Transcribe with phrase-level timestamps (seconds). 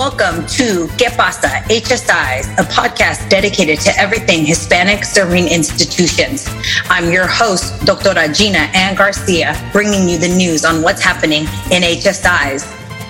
[0.00, 6.48] Welcome to Que Pasa HSIs, a podcast dedicated to everything Hispanic serving institutions.
[6.88, 8.14] I'm your host, Dr.
[8.32, 12.64] Gina Ann Garcia, bringing you the news on what's happening in HSIs.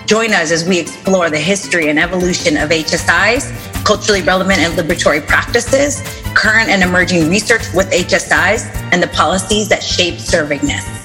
[0.09, 5.25] Join us as we explore the history and evolution of HSIs, culturally relevant and liberatory
[5.25, 6.02] practices,
[6.34, 10.99] current and emerging research with HSIs, and the policies that shape servingness.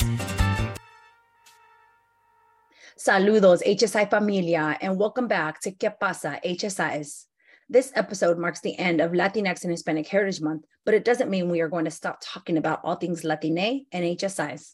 [3.05, 7.26] Saludos, HSI familia, and welcome back to Que Pasa, HSIs.
[7.70, 11.48] This episode marks the end of Latinx and Hispanic Heritage Month, but it doesn't mean
[11.48, 14.73] we are going to stop talking about all things Latine and HSIs.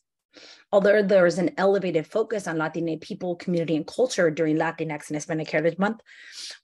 [0.72, 5.16] Although there is an elevated focus on Latine people, community, and culture during Latinx and
[5.16, 6.00] Hispanic Heritage Month,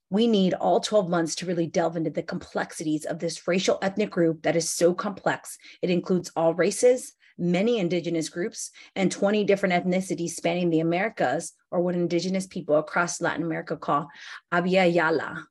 [0.10, 4.10] we need all 12 months to really delve into the complexities of this racial ethnic
[4.10, 5.58] group that is so complex.
[5.82, 11.82] It includes all races, many indigenous groups, and 20 different ethnicities spanning the Americas, or
[11.82, 14.08] what indigenous people across Latin America call
[14.54, 15.44] Abya Yala.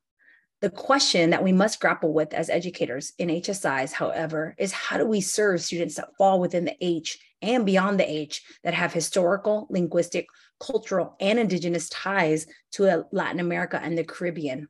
[0.59, 5.05] The question that we must grapple with as educators in HSIs, however, is how do
[5.05, 9.67] we serve students that fall within the H and beyond the H that have historical,
[9.69, 10.25] linguistic,
[10.59, 14.67] cultural, and indigenous ties to Latin America and the Caribbean?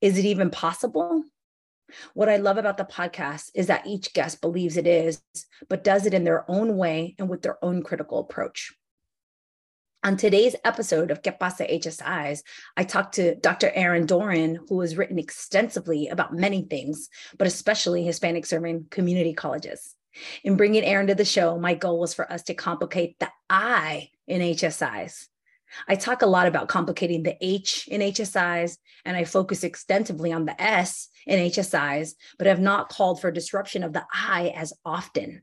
[0.00, 1.22] Is it even possible?
[2.14, 5.22] What I love about the podcast is that each guest believes it is,
[5.68, 8.72] but does it in their own way and with their own critical approach.
[10.02, 12.42] On today's episode of Que Pasa HSIs,
[12.74, 13.70] I talked to Dr.
[13.74, 19.94] Erin Doran, who has written extensively about many things, but especially Hispanic serving community colleges.
[20.42, 24.08] In bringing Erin to the show, my goal was for us to complicate the I
[24.26, 25.26] in HSIs.
[25.88, 30.44] I talk a lot about complicating the H in HSIs, and I focus extensively on
[30.44, 35.42] the S in HSIs, but have not called for disruption of the I as often.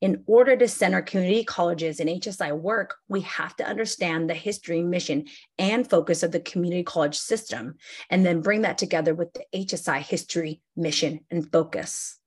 [0.00, 4.82] In order to center community colleges in HSI work, we have to understand the history,
[4.82, 5.24] mission,
[5.58, 7.76] and focus of the community college system,
[8.10, 12.18] and then bring that together with the HSI history, mission, and focus.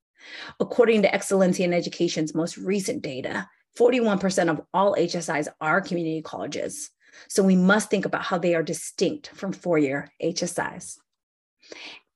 [0.59, 3.47] According to Excelencia in Education's most recent data,
[3.78, 6.90] 41% of all HSIs are community colleges.
[7.28, 10.97] So we must think about how they are distinct from four year HSIs.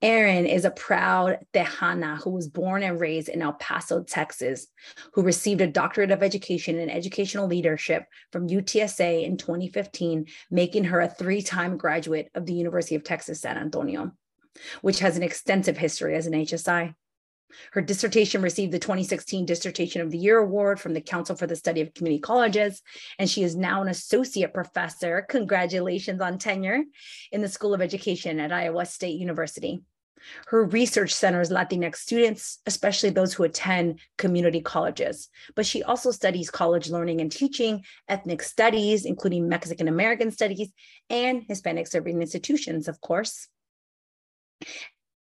[0.02, 4.68] Erin is a proud Tejana who was born and raised in El Paso, Texas,
[5.14, 11.02] who received a doctorate of education in educational leadership from UTSA in 2015, making her
[11.02, 14.12] a three time graduate of the University of Texas San Antonio,
[14.82, 16.96] which has an extensive history as an HSI.
[17.72, 21.56] Her dissertation received the 2016 Dissertation of the Year Award from the Council for the
[21.56, 22.82] Study of Community Colleges,
[23.20, 25.26] and she is now an associate professor.
[25.30, 26.84] Congratulations on tenure
[27.32, 29.82] in the School of Education at Iowa State University.
[30.48, 35.30] Her research centers Latinx students, especially those who attend community colleges.
[35.56, 40.72] But she also studies college learning and teaching, ethnic studies, including Mexican American studies,
[41.10, 43.48] and Hispanic serving institutions, of course.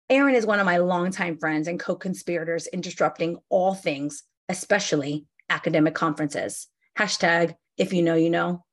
[0.09, 5.25] Erin is one of my longtime friends and co conspirators in disrupting all things, especially
[5.50, 6.68] academic conferences.
[6.97, 8.63] Hashtag, if you know, you know.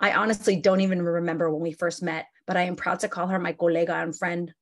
[0.00, 3.26] I honestly don't even remember when we first met, but I am proud to call
[3.26, 4.52] her my colega and friend.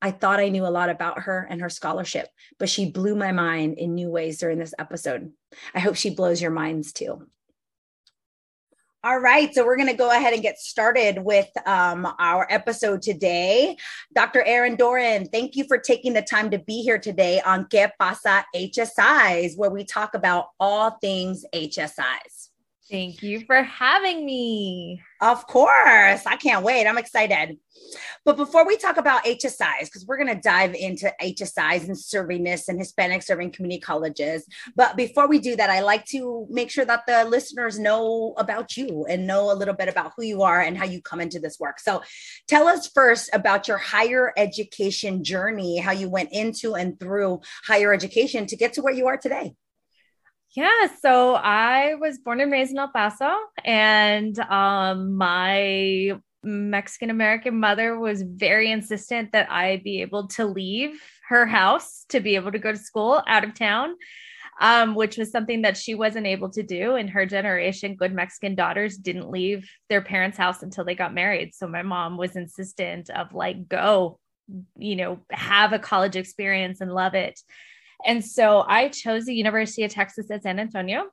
[0.00, 2.28] I thought I knew a lot about her and her scholarship,
[2.58, 5.32] but she blew my mind in new ways during this episode.
[5.74, 7.26] I hope she blows your minds too.
[9.06, 13.02] All right, so we're going to go ahead and get started with um, our episode
[13.02, 13.76] today.
[14.12, 14.42] Dr.
[14.42, 18.44] Erin Doran, thank you for taking the time to be here today on Que Pasa
[18.52, 22.48] HSIs, where we talk about all things HSIs.
[22.88, 25.02] Thank you for having me.
[25.20, 26.24] Of course.
[26.24, 26.86] I can't wait.
[26.86, 27.58] I'm excited.
[28.24, 32.68] But before we talk about HSIs, because we're going to dive into HSIs and servingness
[32.68, 34.46] and Hispanic serving community colleges.
[34.76, 38.76] But before we do that, I like to make sure that the listeners know about
[38.76, 41.40] you and know a little bit about who you are and how you come into
[41.40, 41.80] this work.
[41.80, 42.02] So
[42.46, 47.92] tell us first about your higher education journey, how you went into and through higher
[47.92, 49.54] education to get to where you are today.
[50.56, 53.30] Yeah, so I was born and raised in El Paso,
[53.62, 56.12] and um, my
[56.42, 60.98] Mexican American mother was very insistent that I be able to leave
[61.28, 63.96] her house to be able to go to school out of town,
[64.58, 66.96] um, which was something that she wasn't able to do.
[66.96, 71.54] In her generation, good Mexican daughters didn't leave their parents' house until they got married.
[71.54, 74.18] So my mom was insistent of like, go,
[74.78, 77.38] you know, have a college experience and love it.
[78.06, 81.10] And so I chose the University of Texas at San Antonio.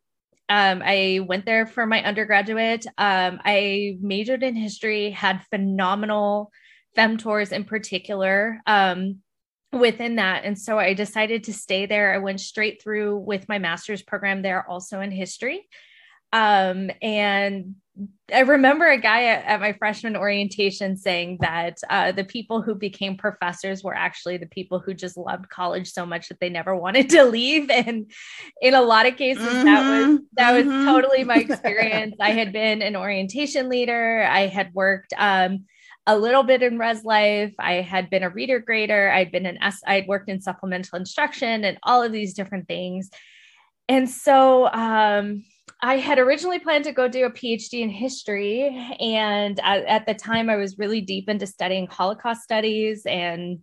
[0.49, 2.85] Um, I went there for my undergraduate.
[2.97, 6.51] Um, I majored in history, had phenomenal
[6.95, 9.19] femtors in particular um,
[9.71, 10.43] within that.
[10.45, 12.13] And so I decided to stay there.
[12.13, 15.67] I went straight through with my master's program there, also in history.
[16.33, 17.75] Um, and
[18.33, 22.73] I remember a guy at, at, my freshman orientation saying that uh, the people who
[22.73, 26.75] became professors were actually the people who just loved college so much that they never
[26.85, 27.69] wanted to leave.
[27.69, 28.11] And
[28.61, 29.65] in a lot of cases, mm-hmm.
[29.65, 30.75] that was that mm-hmm.
[30.75, 32.15] was totally my experience.
[32.19, 34.23] I had been an orientation leader.
[34.27, 35.65] I had worked um,
[36.07, 37.53] a little bit in res life.
[37.59, 39.11] I had been a reader grader.
[39.11, 39.81] I'd been an S.
[39.85, 43.11] I'd worked in supplemental instruction and all of these different things.
[43.87, 45.43] And so um,
[45.83, 48.69] I had originally planned to go do a PhD in history.
[49.01, 53.59] And at, at the time, I was really deep into studying Holocaust studies and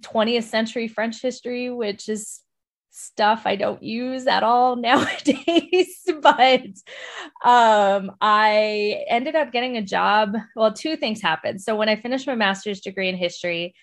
[0.00, 2.42] 20th century French history, which is
[2.90, 5.98] stuff I don't use at all nowadays.
[6.20, 6.66] but
[7.42, 10.36] um, I ended up getting a job.
[10.54, 11.62] Well, two things happened.
[11.62, 13.74] So when I finished my master's degree in history,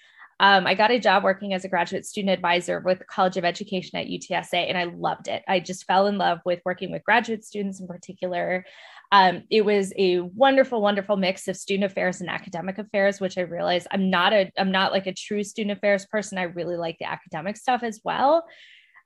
[0.41, 3.45] um, I got a job working as a graduate student advisor with the College of
[3.45, 5.43] Education at UTSA, and I loved it.
[5.47, 8.65] I just fell in love with working with graduate students in particular.
[9.11, 13.41] Um, it was a wonderful, wonderful mix of student affairs and academic affairs, which I
[13.41, 16.39] realized I'm not a I'm not like a true student affairs person.
[16.39, 18.43] I really like the academic stuff as well.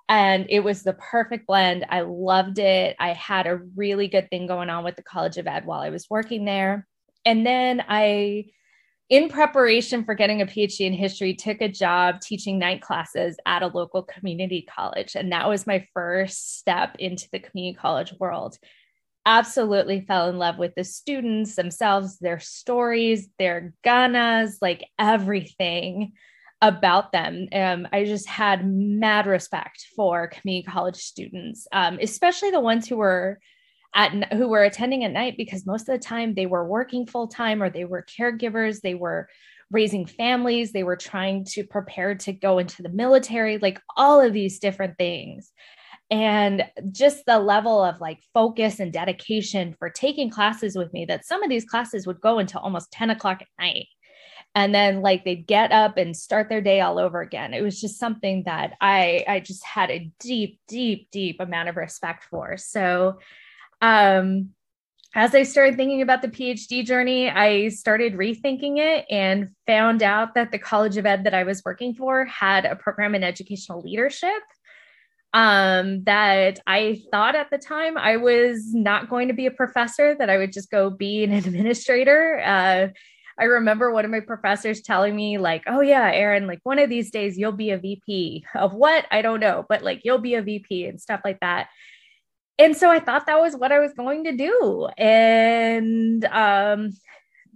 [0.08, 1.86] And it was the perfect blend.
[1.90, 2.96] I loved it.
[2.98, 5.90] I had a really good thing going on with the College of Ed while I
[5.90, 6.88] was working there.
[7.26, 8.46] And then I
[9.10, 13.62] in preparation for getting a PhD in history, took a job teaching night classes at
[13.62, 15.16] a local community college.
[15.16, 18.58] And that was my first step into the community college world.
[19.28, 26.14] Absolutely fell in love with the students themselves, their stories, their ganas, like everything
[26.62, 27.48] about them.
[27.54, 32.98] Um, I just had mad respect for community college students, um, especially the ones who
[32.98, 33.40] were
[33.96, 37.28] at who were attending at night because most of the time they were working full
[37.28, 39.28] time or they were caregivers they were
[39.72, 44.34] raising families they were trying to prepare to go into the military like all of
[44.34, 45.52] these different things.
[46.12, 51.26] And just the level of like focus and dedication for taking classes with me that
[51.26, 53.88] some of these classes would go until almost 10 o'clock at night.
[54.54, 57.54] And then like they'd get up and start their day all over again.
[57.54, 61.76] It was just something that i i just had a deep deep deep amount of
[61.76, 62.56] respect for.
[62.58, 63.18] So
[63.86, 64.50] um,
[65.14, 70.34] as I started thinking about the PhD journey, I started rethinking it and found out
[70.34, 73.82] that the College of Ed that I was working for had a program in educational
[73.82, 74.42] leadership
[75.34, 80.16] um, that I thought at the time I was not going to be a professor,
[80.18, 82.42] that I would just go be an administrator.
[82.44, 82.88] Uh,
[83.38, 86.90] I remember one of my professors telling me, like, oh, yeah, Erin, like one of
[86.90, 89.06] these days you'll be a VP of what?
[89.12, 91.68] I don't know, but like you'll be a VP and stuff like that
[92.58, 94.88] and so I thought that was what I was going to do.
[94.98, 96.92] And um,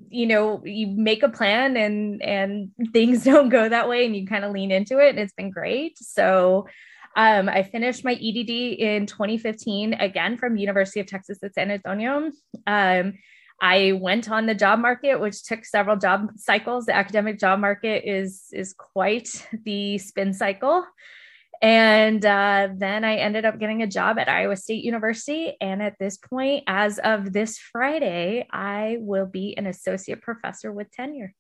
[0.10, 4.28] you know, you make a plan and and things don't go that way and you
[4.28, 5.98] kind of lean into it and it's been great.
[5.98, 6.68] So
[7.16, 12.32] um, I finished my EDD in 2015 again from University of Texas at San Antonio.
[12.68, 13.14] Um,
[13.62, 16.86] I went on the job market, which took several job cycles.
[16.86, 19.30] The academic job market is is quite
[19.66, 20.86] the spin cycle.
[21.62, 25.58] And uh, then I ended up getting a job at Iowa State University.
[25.60, 30.90] And at this point, as of this Friday, I will be an associate professor with
[30.92, 31.34] tenure.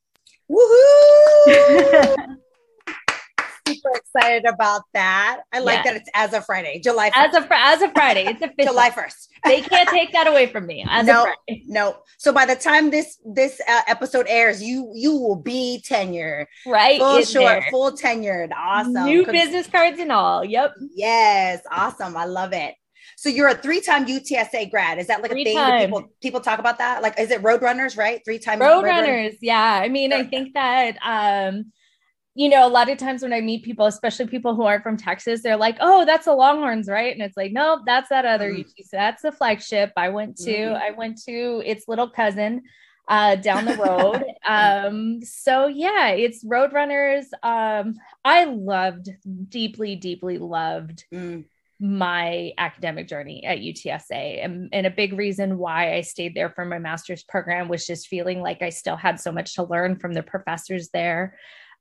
[0.52, 2.16] Woohoo!
[3.74, 5.42] super excited about that.
[5.54, 7.28] I like that it's as of Friday, July 1st.
[7.28, 8.74] As of as of Friday, it's official.
[8.74, 9.28] July 1st.
[9.46, 10.86] they can't take that away from me.
[10.90, 11.32] As no,
[11.66, 11.98] no.
[12.18, 16.48] So by the time this this uh, episode airs, you you will be tenure.
[16.66, 17.00] Right.
[17.00, 17.68] Full short, there.
[17.72, 18.52] full tenured.
[18.56, 19.06] Awesome.
[19.06, 20.44] New business cards and all.
[20.44, 20.74] Yep.
[20.96, 21.62] Yes.
[21.72, 22.16] Awesome.
[22.18, 22.76] I love it.
[23.20, 24.98] So you're a three-time UTSA grad.
[24.98, 27.02] Is that like three a thing that people people talk about that?
[27.02, 28.22] Like, is it Roadrunners, right?
[28.24, 29.32] Three-time Roadrunners.
[29.32, 29.82] Road yeah.
[29.84, 31.74] I mean, I think that um
[32.40, 34.96] you know, a lot of times when I meet people, especially people who aren't from
[34.96, 38.54] Texas, they're like, "Oh, that's the Longhorns, right?" And it's like, "Nope, that's that other
[38.54, 38.62] mm.
[38.62, 38.86] UT.
[38.90, 40.52] That's the flagship I went to.
[40.52, 40.82] Mm.
[40.82, 42.62] I went to its little cousin
[43.10, 44.24] uh, down the road.
[44.48, 47.26] um, so yeah, it's Roadrunners.
[47.44, 49.10] Um, I loved,
[49.50, 51.04] deeply, deeply loved.
[51.14, 51.44] Mm
[51.82, 54.44] my academic journey at UTSA.
[54.44, 58.10] And, and, a big reason why I stayed there for my master's program was just
[58.10, 61.38] feeling like I still had so much to learn from the professors there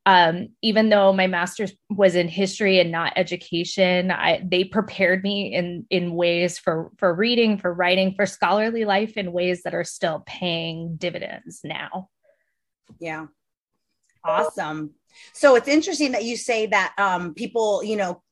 [0.08, 5.54] um, even though my master's was in history and not education, I, they prepared me
[5.54, 9.84] in in ways for for reading, for writing, for scholarly life in ways that are
[9.84, 12.08] still paying dividends now.
[12.98, 13.26] Yeah,
[14.24, 14.94] awesome.
[15.34, 18.22] So it's interesting that you say that um, people, you know,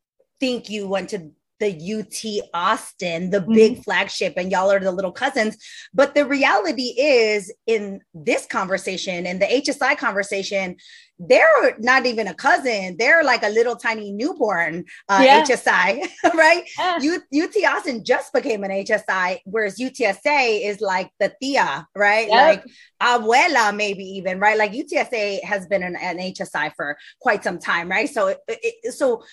[0.41, 3.55] think you went to the UT Austin, the mm-hmm.
[3.55, 5.57] big flagship, and y'all are the little cousins.
[5.95, 10.77] But the reality is, in this conversation, in the HSI conversation,
[11.19, 12.97] they're not even a cousin.
[12.99, 15.43] They're like a little tiny newborn uh, yeah.
[15.43, 16.65] HSI, right?
[16.79, 16.99] Yeah.
[17.01, 22.29] U- UT Austin just became an HSI, whereas UTSA is like the tia, right?
[22.29, 22.33] Yep.
[22.33, 22.65] Like
[23.03, 24.59] abuela, maybe even, right?
[24.59, 28.09] Like UTSA has been an, an HSI for quite some time, right?
[28.09, 29.25] So, it, it, so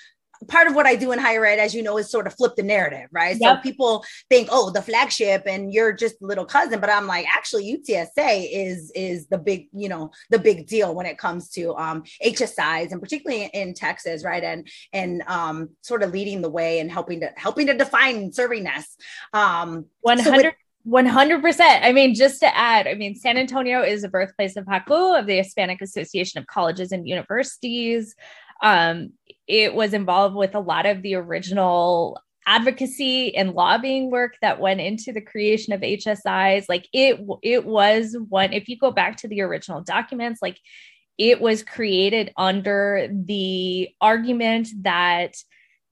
[0.47, 2.55] part of what I do in higher ed, as you know, is sort of flip
[2.55, 3.37] the narrative, right?
[3.39, 3.57] Yep.
[3.57, 7.25] So people think, oh, the flagship and you're just a little cousin, but I'm like,
[7.27, 11.75] actually, UTSA is is the big, you know, the big deal when it comes to
[11.75, 14.43] um, HSIs and particularly in Texas, right?
[14.43, 18.85] And and um, sort of leading the way and helping to helping to define servingness.
[19.33, 20.55] Um, One hundred.
[20.87, 21.61] 100%.
[21.61, 25.25] I mean, just to add, I mean, San Antonio is the birthplace of HACU, of
[25.27, 28.15] the Hispanic Association of Colleges and Universities.
[28.63, 29.11] Um,
[29.47, 32.17] it was involved with a lot of the original
[32.47, 36.65] advocacy and lobbying work that went into the creation of HSIs.
[36.67, 38.53] Like it, it was one.
[38.53, 40.57] If you go back to the original documents, like
[41.17, 45.35] it was created under the argument that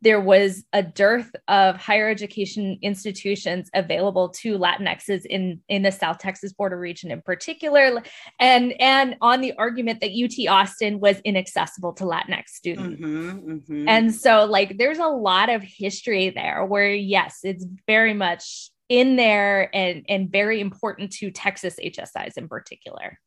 [0.01, 6.17] there was a dearth of higher education institutions available to Latinxes in, in the South
[6.17, 8.01] Texas border region in particular,
[8.39, 13.01] and, and on the argument that UT Austin was inaccessible to Latinx students.
[13.01, 13.87] Mm-hmm, mm-hmm.
[13.87, 19.15] And so, like, there's a lot of history there where, yes, it's very much in
[19.15, 23.17] there and, and very important to Texas HSIs in particular.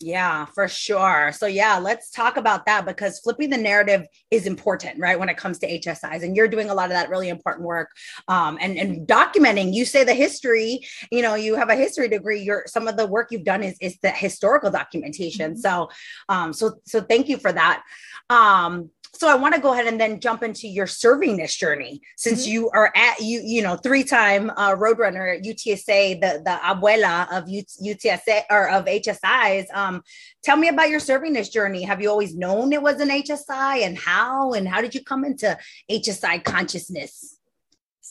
[0.00, 1.32] Yeah, for sure.
[1.32, 5.18] So, yeah, let's talk about that because flipping the narrative is important, right?
[5.18, 7.90] When it comes to HSIs, and you're doing a lot of that really important work
[8.28, 9.74] um, and, and documenting.
[9.74, 12.40] You say the history, you know, you have a history degree.
[12.40, 15.52] Your some of the work you've done is, is the historical documentation.
[15.52, 15.60] Mm-hmm.
[15.60, 15.88] So,
[16.28, 17.82] um, so, so thank you for that.
[18.30, 22.42] Um, so I want to go ahead and then jump into your servingness journey since
[22.42, 22.52] mm-hmm.
[22.52, 27.26] you are at you you know three time uh, roadrunner at UTSA the the abuela
[27.36, 30.02] of UTSA or of HSIs um
[30.44, 33.98] tell me about your servingness journey have you always known it was an HSI and
[33.98, 35.58] how and how did you come into
[35.90, 37.38] HSI consciousness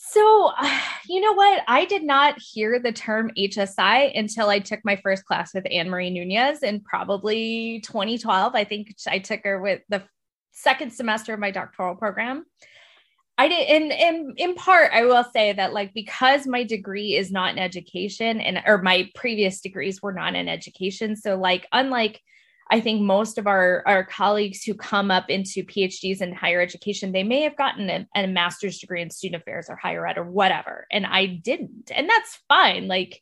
[0.09, 0.51] so,
[1.09, 1.63] you know what?
[1.67, 5.89] I did not hear the term HSI until I took my first class with Anne
[5.89, 8.55] Marie Nunez in probably 2012.
[8.55, 10.03] I think I took her with the
[10.57, 12.45] second semester of my doctoral program.
[13.37, 17.31] I did in in in part I will say that like because my degree is
[17.31, 22.19] not in education and or my previous degrees were not in education so like unlike
[22.71, 27.11] I think most of our our colleagues who come up into PhDs in higher education
[27.11, 30.25] they may have gotten a, a master's degree in student affairs or higher ed or
[30.25, 33.21] whatever and I didn't and that's fine like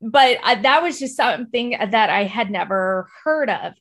[0.00, 3.74] but I, that was just something that I had never heard of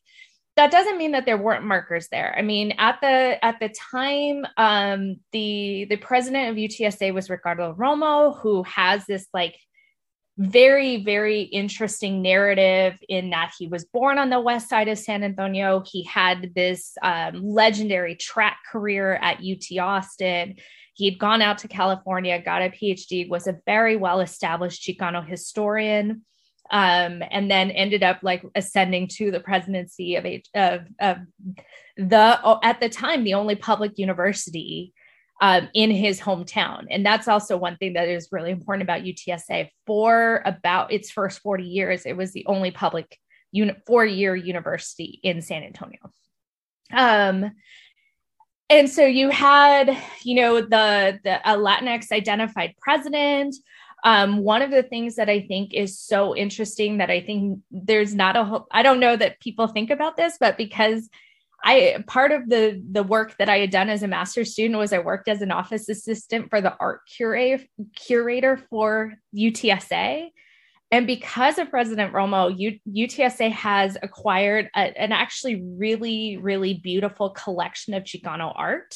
[0.56, 2.34] that doesn't mean that there weren't markers there.
[2.38, 7.74] I mean, at the at the time, um, the the president of UTSA was Ricardo
[7.74, 9.58] Romo, who has this like
[10.38, 15.24] very very interesting narrative in that he was born on the west side of San
[15.24, 15.84] Antonio.
[15.86, 20.56] He had this um, legendary track career at UT Austin.
[20.94, 25.26] He had gone out to California, got a PhD, was a very well established Chicano
[25.26, 26.24] historian
[26.72, 31.18] um, and then ended up like ascending to the presidency of, of, of
[31.98, 34.94] the at the time the only public university
[35.42, 36.86] um, in his hometown.
[36.90, 39.70] And that's also one thing that is really important about UTSA.
[39.86, 43.18] For about its first 40 years, it was the only public
[43.52, 46.00] uni- four year university in San Antonio.
[46.94, 47.52] Um,
[48.70, 53.56] and so you had, you know, the the a Latinx identified president
[54.06, 58.14] um, one of the things that I think is so interesting that I think there's
[58.14, 61.10] not a whole, I don't know that people think about this, but because
[61.64, 64.94] I part of the the work that I had done as a master's student was
[64.94, 67.64] I worked as an office assistant for the art curator
[67.96, 70.30] curator for UTSA.
[70.92, 77.32] And because of President Romo, U, UTSA has acquired a, an actually really, really beautiful
[77.32, 78.96] collection of Chicano art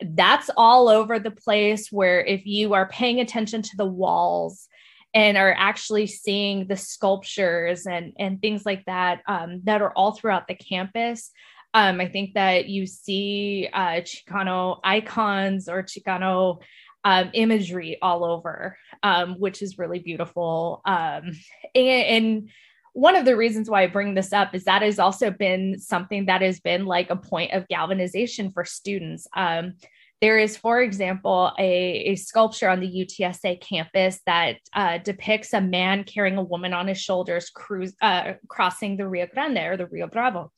[0.00, 4.68] that's all over the place where if you are paying attention to the walls
[5.14, 10.12] and are actually seeing the sculptures and and things like that um, that are all
[10.12, 11.30] throughout the campus
[11.74, 16.60] um, i think that you see uh, chicano icons or chicano
[17.04, 20.80] um, imagery all over um, which is really beautiful.
[20.84, 21.32] Um,
[21.74, 22.50] and, and
[22.92, 26.26] one of the reasons why I bring this up is that has also been something
[26.26, 29.26] that has been like a point of galvanization for students.
[29.34, 29.74] Um,
[30.20, 35.60] there is, for example, a, a, sculpture on the UTSA campus that uh, depicts a
[35.60, 39.86] man carrying a woman on his shoulders cruise, uh, crossing the Rio Grande or the
[39.86, 40.52] Rio Bravo.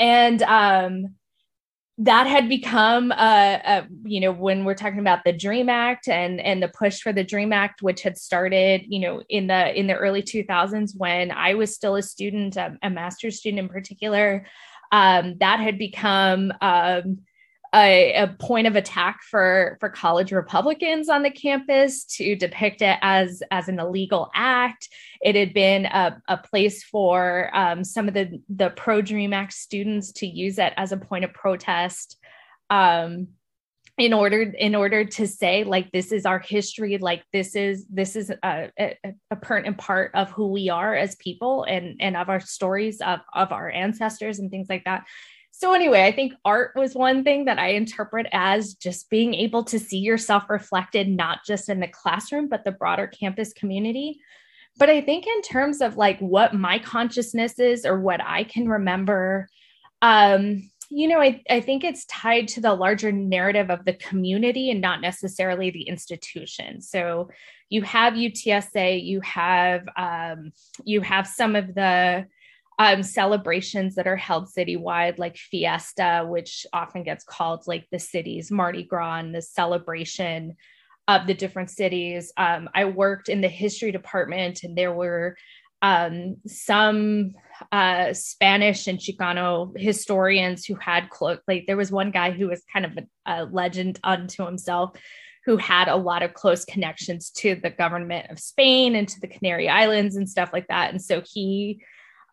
[0.00, 1.14] And um,
[1.98, 3.14] that had become uh,
[3.64, 7.12] uh, you know when we're talking about the dream act and and the push for
[7.12, 11.32] the dream act which had started you know in the in the early 2000s when
[11.32, 14.46] i was still a student a, a master's student in particular
[14.92, 17.18] um, that had become um,
[17.74, 22.98] a, a, point of attack for for college Republicans on the campus to depict it
[23.02, 24.88] as as an illegal act.
[25.20, 29.52] It had been a, a place for um, some of the the pro Dream Act
[29.52, 32.16] students to use it as a point of protest.
[32.70, 33.28] Um,
[33.98, 38.14] in order in order to say like this is our history like this is this
[38.14, 38.96] is a, a,
[39.32, 43.18] a pertinent part of who we are as people and and of our stories of
[43.34, 45.04] of our ancestors and things like that
[45.58, 49.64] so anyway i think art was one thing that i interpret as just being able
[49.64, 54.20] to see yourself reflected not just in the classroom but the broader campus community
[54.78, 58.68] but i think in terms of like what my consciousness is or what i can
[58.68, 59.48] remember
[60.00, 64.70] um you know, I, I think it's tied to the larger narrative of the community
[64.70, 66.80] and not necessarily the institution.
[66.80, 67.28] So
[67.68, 70.52] you have UTSA, you have um,
[70.84, 72.26] you have some of the
[72.78, 78.50] um, celebrations that are held citywide, like Fiesta, which often gets called like the city's
[78.50, 80.54] Mardi Gras and the celebration
[81.08, 82.32] of the different cities.
[82.36, 85.36] Um, I worked in the history department, and there were
[85.82, 87.34] um, some
[87.72, 92.62] uh, Spanish and Chicano historians who had close, like there was one guy who was
[92.72, 94.90] kind of a, a, legend unto himself
[95.44, 99.28] who had a lot of close connections to the government of Spain and to the
[99.28, 100.90] Canary Islands and stuff like that.
[100.90, 101.80] And so he,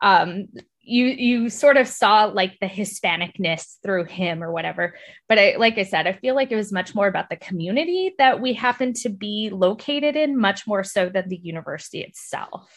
[0.01, 0.47] um,
[0.85, 4.95] you you sort of saw like the Hispanicness through him or whatever.
[5.27, 8.13] But I, like I said, I feel like it was much more about the community
[8.19, 12.71] that we happen to be located in, much more so than the university itself.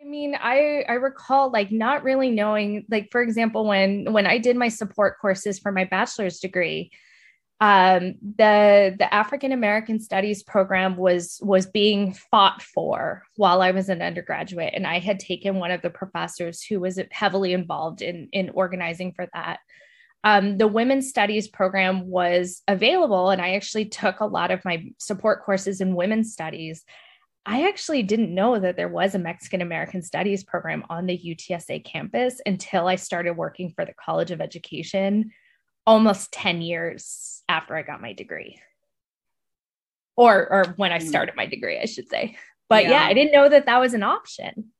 [0.00, 4.38] I mean, I I recall like not really knowing like for example when when I
[4.38, 6.90] did my support courses for my bachelor's degree,
[7.60, 13.90] um, the the African American Studies program was was being fought for while I was
[13.90, 18.28] an undergraduate, and I had taken one of the professors who was heavily involved in
[18.32, 19.58] in organizing for that.
[20.24, 24.86] Um, the women's studies program was available, and I actually took a lot of my
[24.98, 26.82] support courses in women's studies.
[27.44, 31.84] I actually didn't know that there was a Mexican American Studies program on the UTSA
[31.84, 35.30] campus until I started working for the College of Education
[35.86, 38.58] almost 10 years after I got my degree.
[40.16, 41.06] Or or when I hmm.
[41.06, 42.36] started my degree, I should say.
[42.68, 44.72] But yeah, yeah I didn't know that that was an option.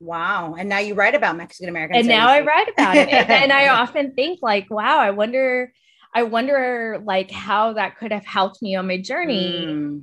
[0.00, 0.54] Wow.
[0.58, 3.08] And now you write about Mexican American And now I write about it.
[3.08, 5.72] and I often think like, wow, I wonder
[6.14, 9.66] I wonder like how that could have helped me on my journey.
[9.66, 10.02] Mm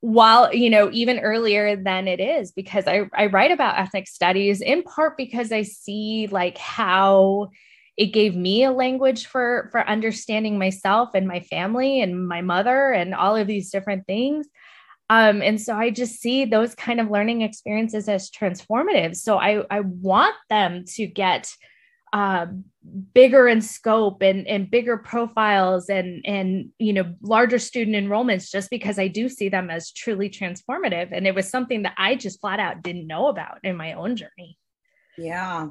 [0.00, 4.60] while you know even earlier than it is because I, I write about ethnic studies
[4.60, 7.48] in part because i see like how
[7.98, 12.92] it gave me a language for for understanding myself and my family and my mother
[12.92, 14.46] and all of these different things
[15.10, 19.62] um, and so i just see those kind of learning experiences as transformative so i
[19.70, 21.52] i want them to get
[22.12, 22.46] uh,
[23.12, 28.70] bigger in scope and, and bigger profiles and and you know larger student enrollments just
[28.70, 32.40] because I do see them as truly transformative and it was something that I just
[32.40, 34.56] flat out didn't know about in my own journey.
[35.18, 35.68] Yeah.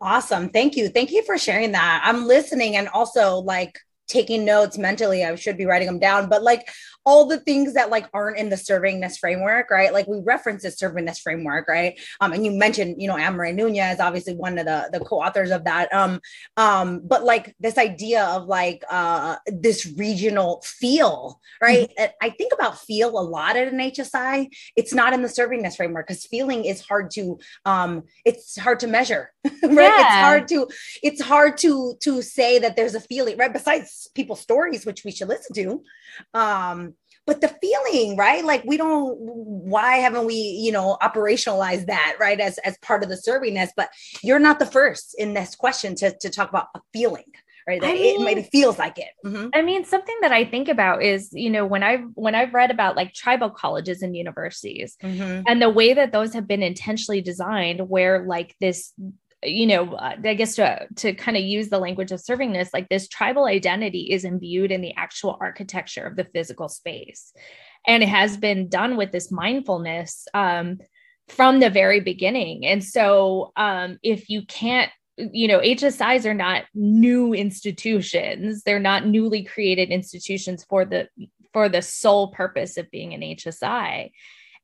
[0.00, 0.48] Awesome.
[0.48, 0.88] Thank you.
[0.88, 2.02] Thank you for sharing that.
[2.04, 5.24] I'm listening and also like taking notes mentally.
[5.24, 6.68] I should be writing them down, but like
[7.04, 9.92] all the things that like aren't in the servingness framework, right?
[9.92, 11.98] Like we reference the servingness framework, right?
[12.20, 15.64] Um, and you mentioned, you know, Anne-Marie Nunez, obviously one of the the co-authors of
[15.64, 15.92] that.
[15.92, 16.20] Um,
[16.56, 21.90] um, but like this idea of like uh this regional feel, right?
[21.98, 22.12] Mm-hmm.
[22.22, 24.48] I think about feel a lot at an HSI.
[24.76, 28.86] It's not in the servingness framework because feeling is hard to um it's hard to
[28.86, 29.54] measure, right?
[29.62, 30.00] Yeah.
[30.00, 30.68] It's hard to
[31.02, 33.52] it's hard to to say that there's a feeling, right?
[33.52, 35.82] Besides people's stories, which we should listen to.
[36.34, 36.94] Um,
[37.26, 42.40] but the feeling right like we don't why haven't we you know operationalized that right
[42.40, 43.90] as as part of the servingness but
[44.22, 47.24] you're not the first in this question to to talk about a feeling
[47.66, 49.48] right that I mean, it maybe feels like it mm-hmm.
[49.54, 52.70] i mean something that i think about is you know when i've when i've read
[52.70, 55.42] about like tribal colleges and universities mm-hmm.
[55.46, 58.92] and the way that those have been intentionally designed where like this
[59.42, 62.88] you know, uh, I guess to to kind of use the language of servingness, like
[62.88, 67.32] this tribal identity is imbued in the actual architecture of the physical space,
[67.86, 70.78] and it has been done with this mindfulness um,
[71.28, 72.66] from the very beginning.
[72.66, 78.62] And so, um, if you can't you know hsis are not new institutions.
[78.62, 81.08] They're not newly created institutions for the
[81.52, 84.10] for the sole purpose of being an hsi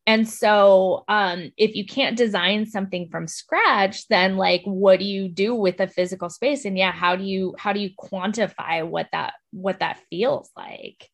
[0.06, 5.28] And so, um, if you can't design something from scratch, then like, what do you
[5.28, 6.64] do with a physical space?
[6.64, 11.08] And yeah, how do you how do you quantify what that what that feels like?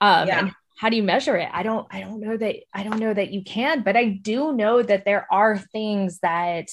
[0.00, 0.38] Um, yeah.
[0.40, 1.48] and how do you measure it?
[1.50, 4.52] I don't I don't know that I don't know that you can, but I do
[4.52, 6.68] know that there are things that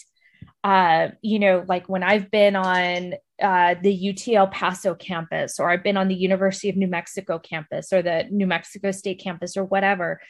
[0.63, 5.70] uh, you know, like when I've been on uh, the UT El Paso campus, or
[5.70, 9.58] I've been on the University of New Mexico campus, or the New Mexico State campus,
[9.58, 10.22] or whatever.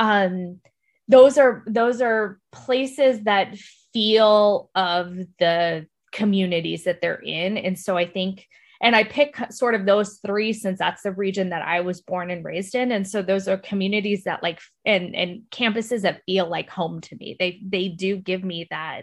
[0.00, 0.60] Um,
[1.08, 3.56] those are those are places that
[3.92, 8.46] feel of the communities that they're in, and so I think,
[8.80, 12.30] and I pick sort of those three since that's the region that I was born
[12.30, 16.48] and raised in, and so those are communities that like and and campuses that feel
[16.48, 17.36] like home to me.
[17.38, 19.02] They they do give me that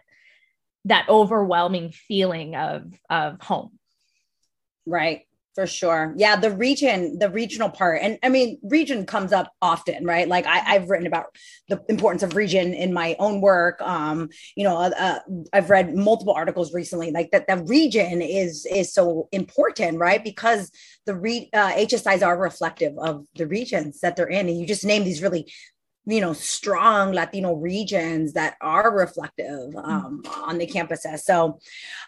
[0.86, 3.78] that overwhelming feeling of of home.
[4.88, 5.27] Right
[5.58, 6.14] for sure.
[6.18, 8.00] Yeah the region the regional part.
[8.04, 10.28] And i mean region comes up often right?
[10.28, 11.36] Like I, have written about
[11.68, 13.82] the importance of region in my own work.
[13.82, 15.20] Um you know uh, uh,
[15.54, 20.24] i've read multiple articles recently like that the region is is so important right?
[20.24, 20.70] Because
[21.08, 24.48] the re- uh, hsis are reflective of the regions that they're in.
[24.50, 25.52] And you just name these really
[26.08, 29.88] you know strong latino regions that are reflective mm.
[29.88, 31.20] um, on the campuses.
[31.20, 31.60] So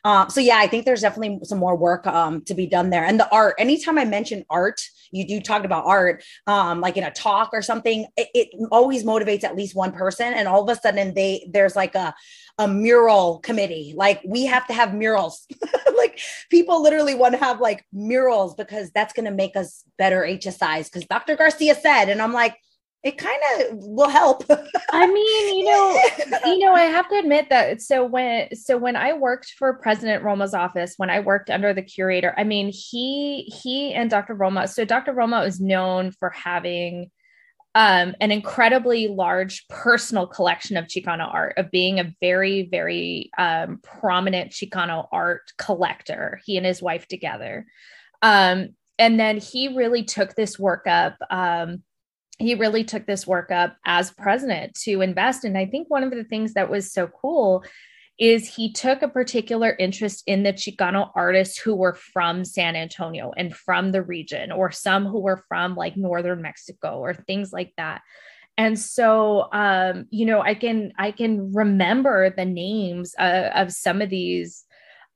[0.03, 3.03] uh, so yeah i think there's definitely some more work um, to be done there.
[3.03, 4.81] And the art anytime i mention art
[5.11, 9.03] you do talk about art um, like in a talk or something it, it, always
[9.03, 10.33] motivates at least one person.
[10.33, 12.13] And all of a sudden they there's like a
[12.57, 13.93] a mural committee.
[13.95, 15.45] Like we have to have murals.
[15.99, 20.25] Like people literally want to have like murals because that's going to make us better
[20.25, 22.55] hsis because dr garcia said and i'm like
[23.01, 24.43] it kind of will help.
[24.91, 26.01] I mean, you know,
[26.45, 30.23] you know, I have to admit that so when so when I worked for President
[30.23, 34.35] Romo's office, when I worked under the curator, I mean, he he and Dr.
[34.35, 35.13] Romo so Dr.
[35.13, 37.09] Romo is known for having
[37.75, 43.79] um, an incredibly large personal collection of Chicano art, of being a very, very um,
[43.83, 47.67] prominent Chicano art collector, he and his wife together.
[48.21, 51.83] Um, and then he really took this work up um,
[52.39, 55.43] he really took this work up as president to invest.
[55.43, 57.63] And I think one of the things that was so cool
[58.17, 63.31] is he took a particular interest in the Chicano artists who were from San Antonio
[63.37, 67.71] and from the region, or some who were from like northern Mexico or things like
[67.77, 68.01] that.
[68.57, 74.01] And so, um, you know, I can I can remember the names uh, of some
[74.01, 74.65] of these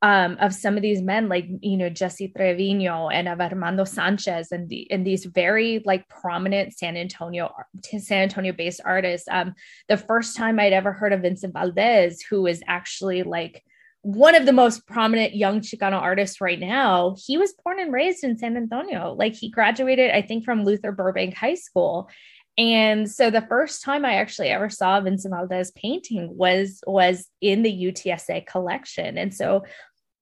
[0.03, 4.51] um, of some of these men, like you know Jesse Trevino and of Armando Sanchez,
[4.51, 7.49] and the and these very like prominent San Antonio
[7.81, 9.29] San Antonio based artists.
[9.31, 9.53] Um,
[9.87, 13.63] the first time I'd ever heard of Vincent Valdez, who is actually like
[14.01, 17.15] one of the most prominent young Chicano artists right now.
[17.17, 19.15] He was born and raised in San Antonio.
[19.17, 22.09] Like he graduated, I think, from Luther Burbank High School.
[22.57, 27.63] And so the first time I actually ever saw Vincent Valdez painting was was in
[27.63, 29.17] the UTSA collection.
[29.17, 29.63] And so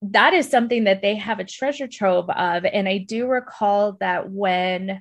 [0.02, 2.64] that is something that they have a treasure trove of.
[2.64, 5.00] And I do recall that when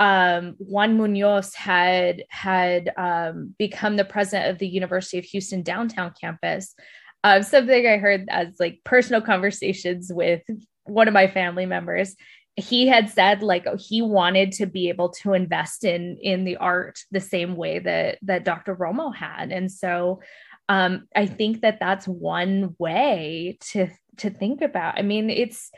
[0.00, 6.12] um, Juan Munoz had had um, become the president of the University of Houston downtown
[6.20, 6.74] campus,
[7.22, 10.42] uh, something I heard as like personal conversations with
[10.84, 12.14] one of my family members.
[12.56, 16.98] He had said like he wanted to be able to invest in in the art
[17.10, 18.76] the same way that that Dr.
[18.76, 20.20] Romo had, and so
[20.68, 24.98] um, I think that that's one way to to think about.
[24.98, 25.70] I mean, it's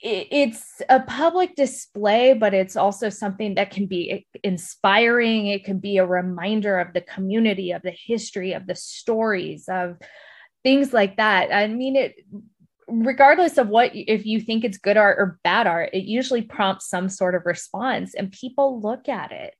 [0.00, 5.48] it's a public display, but it's also something that can be inspiring.
[5.48, 9.96] It can be a reminder of the community, of the history, of the stories, of
[10.62, 11.52] things like that.
[11.52, 12.14] I mean, it
[12.86, 16.88] regardless of what if you think it's good art or bad art, it usually prompts
[16.88, 19.54] some sort of response, and people look at it.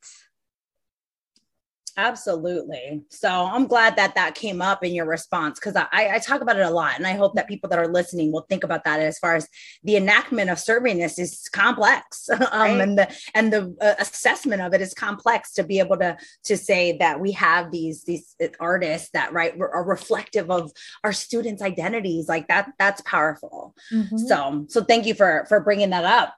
[1.99, 3.03] Absolutely.
[3.11, 6.57] So I'm glad that that came up in your response because I, I, talk about
[6.57, 6.95] it a lot.
[6.97, 9.49] And I hope that people that are listening will think about that as far as
[9.83, 12.81] the enactment of servingness is complex um, right.
[12.81, 16.57] and the and the uh, assessment of it is complex to be able to to
[16.57, 20.71] say that we have these these artists that right are reflective of
[21.03, 23.75] our students identities like that that's powerful.
[23.93, 24.19] Mm-hmm.
[24.19, 26.37] So so thank you for for bringing that up.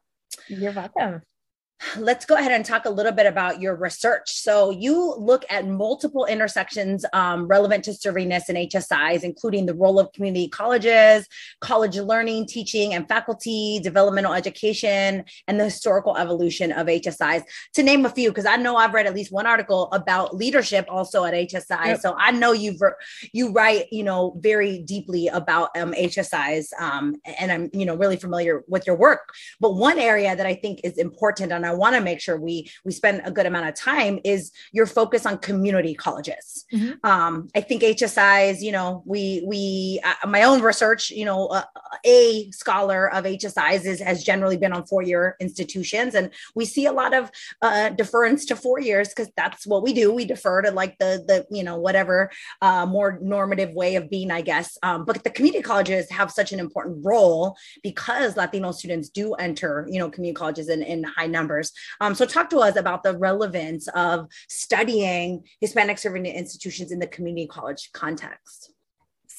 [0.49, 1.21] You're welcome
[1.97, 4.33] let's go ahead and talk a little bit about your research.
[4.33, 9.99] So, you look at multiple intersections um, relevant to servingness and HSIs, including the role
[9.99, 11.27] of community colleges,
[11.61, 17.43] college learning, teaching, and faculty, developmental education, and the historical evolution of HSIs,
[17.75, 18.31] to name a few.
[18.31, 21.87] Because I know I've read at least one article about leadership also at HSI.
[21.87, 22.01] Yep.
[22.01, 22.81] So I know you've
[23.33, 28.17] you write, you know, very deeply about um, HSIs, um, and I'm, you know, really
[28.17, 29.33] familiar with your work.
[29.61, 32.39] But one area that I think is important, and I I want to make sure
[32.39, 36.67] we we spend a good amount of time is your focus on community colleges.
[36.73, 37.07] Mm-hmm.
[37.09, 41.65] Um, I think HSIs, you know, we we uh, my own research, you know, uh,
[42.05, 46.87] a scholar of HSIs is has generally been on four year institutions, and we see
[46.87, 47.31] a lot of
[47.63, 50.13] uh, deference to four years because that's what we do.
[50.13, 52.31] We defer to like the the you know whatever
[52.63, 54.77] uh, more normative way of being, I guess.
[54.83, 59.87] Um, but the community colleges have such an important role because Latino students do enter,
[59.89, 61.60] you know, community colleges in, in high numbers.
[62.01, 67.07] Um, so talk to us about the relevance of studying Hispanic serving institutions in the
[67.07, 68.73] community college context.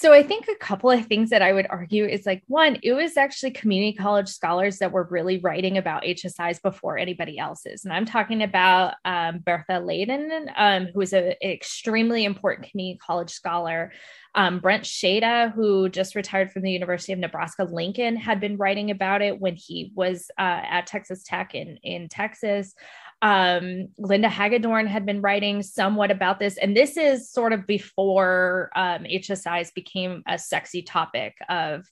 [0.01, 2.93] So I think a couple of things that I would argue is like one, it
[2.93, 7.85] was actually community college scholars that were really writing about HSIs before anybody else's.
[7.85, 13.29] And I'm talking about um, Bertha Laden, um, who is an extremely important community college
[13.29, 13.91] scholar.
[14.33, 18.89] Um, Brent Cejda, who just retired from the University of Nebraska Lincoln, had been writing
[18.89, 22.73] about it when he was uh, at Texas Tech in, in Texas
[23.21, 28.71] um, Linda Hagedorn had been writing somewhat about this, and this is sort of before
[28.75, 31.85] um, HSIs became a sexy topic of.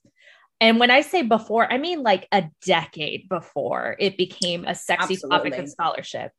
[0.61, 5.13] And when I say before, I mean like a decade before it became a sexy
[5.13, 5.51] Absolutely.
[5.51, 6.33] topic of scholarship.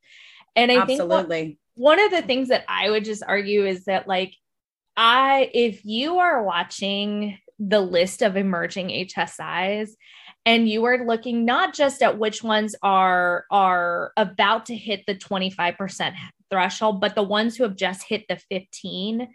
[0.55, 1.39] And I Absolutely.
[1.39, 4.35] think one, one of the things that I would just argue is that like
[4.95, 9.89] I if you are watching the list of emerging HSIs
[10.45, 15.15] and you are looking not just at which ones are are about to hit the
[15.15, 16.13] 25%
[16.49, 19.27] threshold but the ones who have just hit the 15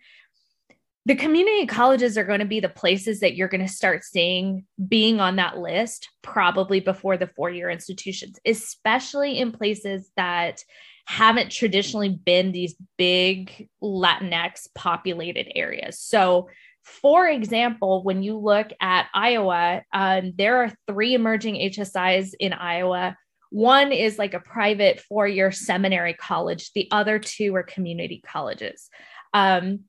[1.05, 4.65] the community colleges are going to be the places that you're going to start seeing
[4.89, 10.63] being on that list probably before the four year institutions especially in places that
[11.07, 16.01] haven't traditionally been these big latinx populated areas.
[16.01, 16.49] So
[16.87, 23.17] for example, when you look at Iowa, um, there are three emerging HSIs in Iowa.
[23.51, 28.89] One is like a private four year seminary college, the other two are community colleges.
[29.35, 29.81] Um,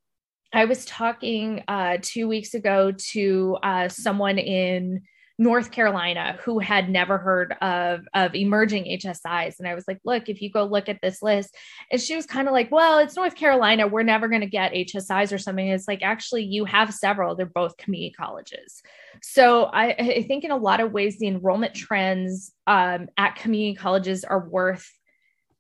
[0.51, 5.03] I was talking uh, two weeks ago to uh, someone in
[5.39, 9.59] North Carolina who had never heard of, of emerging HSIs.
[9.59, 11.55] And I was like, look, if you go look at this list,
[11.91, 13.87] and she was kind of like, well, it's North Carolina.
[13.87, 15.67] We're never going to get HSIs or something.
[15.67, 17.35] It's like, actually, you have several.
[17.35, 18.81] They're both community colleges.
[19.21, 23.75] So I, I think in a lot of ways, the enrollment trends um, at community
[23.75, 24.91] colleges are worth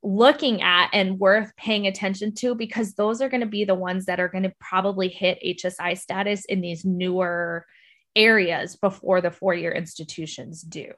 [0.03, 4.05] looking at and worth paying attention to because those are going to be the ones
[4.05, 7.65] that are going to probably hit HSI status in these newer
[8.17, 10.91] areas before the four year institutions do.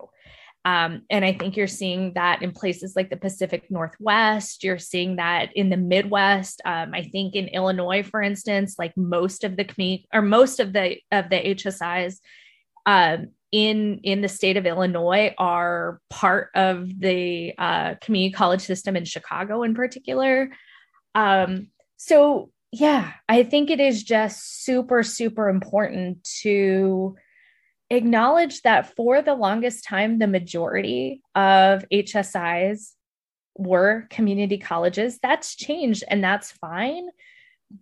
[0.65, 4.63] Um, and I think you're seeing that in places like the Pacific Northwest.
[4.63, 6.61] You're seeing that in the Midwest.
[6.65, 10.73] Um, I think in Illinois, for instance, like most of the community or most of
[10.73, 12.19] the of the HSIs
[12.85, 18.97] um, in in the state of Illinois are part of the uh, community college system
[18.97, 20.51] in Chicago, in particular.
[21.15, 27.15] Um, so yeah, I think it is just super, super important to
[27.89, 32.91] acknowledge that for the longest time, the majority of HSIs
[33.57, 35.19] were community colleges.
[35.21, 37.07] That's changed and that's fine.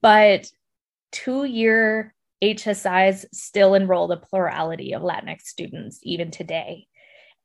[0.02, 0.50] But
[1.12, 6.88] two year HSIs still enroll the plurality of Latinx students even today.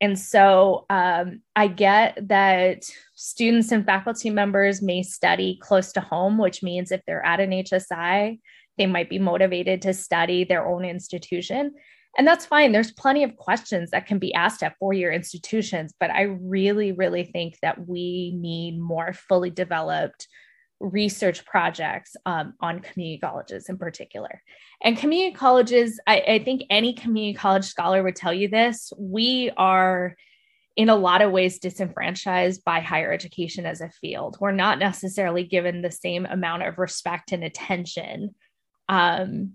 [0.02, 6.38] And so um, I get that students and faculty members may study close to home,
[6.38, 8.40] which means if they're at an HSI,
[8.78, 11.72] they might be motivated to study their own institution.
[12.18, 12.72] And that's fine.
[12.72, 16.90] There's plenty of questions that can be asked at four year institutions, but I really,
[16.90, 20.26] really think that we need more fully developed
[20.82, 24.42] research projects um, on community colleges in particular.
[24.82, 28.92] And community colleges, I, I think any community college scholar would tell you this.
[28.98, 30.16] We are
[30.74, 34.38] in a lot of ways disenfranchised by higher education as a field.
[34.40, 38.34] We're not necessarily given the same amount of respect and attention.
[38.88, 39.52] Um,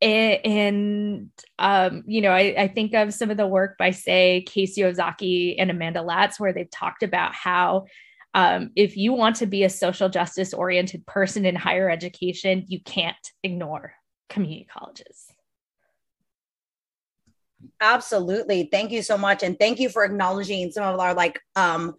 [0.00, 4.84] and, um, you know, I, I, think of some of the work by, say, Casey
[4.84, 7.86] Ozaki and Amanda Latz, where they've talked about how
[8.34, 12.80] um, if you want to be a social justice oriented person in higher education, you
[12.80, 13.94] can't ignore
[14.28, 15.26] community colleges.
[17.80, 18.68] Absolutely.
[18.70, 19.42] Thank you so much.
[19.42, 21.94] And thank you for acknowledging some of our like um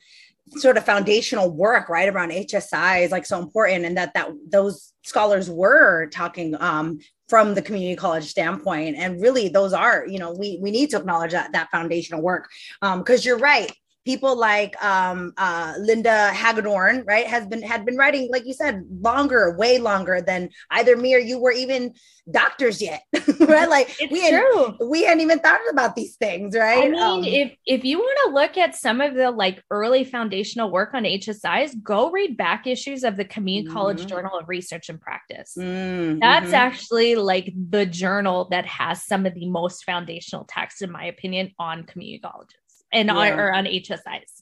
[0.58, 4.94] sort of foundational work right around HSI is like so important and that that those
[5.04, 10.34] scholars were talking um from the community college standpoint and really those are you know
[10.34, 12.48] we we need to acknowledge that that foundational work
[12.84, 13.72] um because you're right
[14.06, 18.84] people like um, uh, Linda Hagedorn, right, has been had been writing, like you said,
[19.02, 21.94] longer, way longer than either me or you were even
[22.32, 23.02] doctors yet,
[23.40, 23.68] right?
[23.68, 24.66] Like it's we true.
[24.66, 26.86] Had, we hadn't even thought about these things, right?
[26.86, 30.04] I mean, um, if if you want to look at some of the like early
[30.04, 33.78] foundational work on HSIs, go read back issues of the Community mm-hmm.
[33.78, 35.54] College Journal of Research and Practice.
[35.58, 36.20] Mm-hmm.
[36.20, 41.06] That's actually like the journal that has some of the most foundational text, in my
[41.06, 42.60] opinion, on community colleges
[42.96, 43.36] and yeah.
[43.38, 44.42] or on HSIs.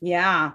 [0.00, 0.52] Yeah.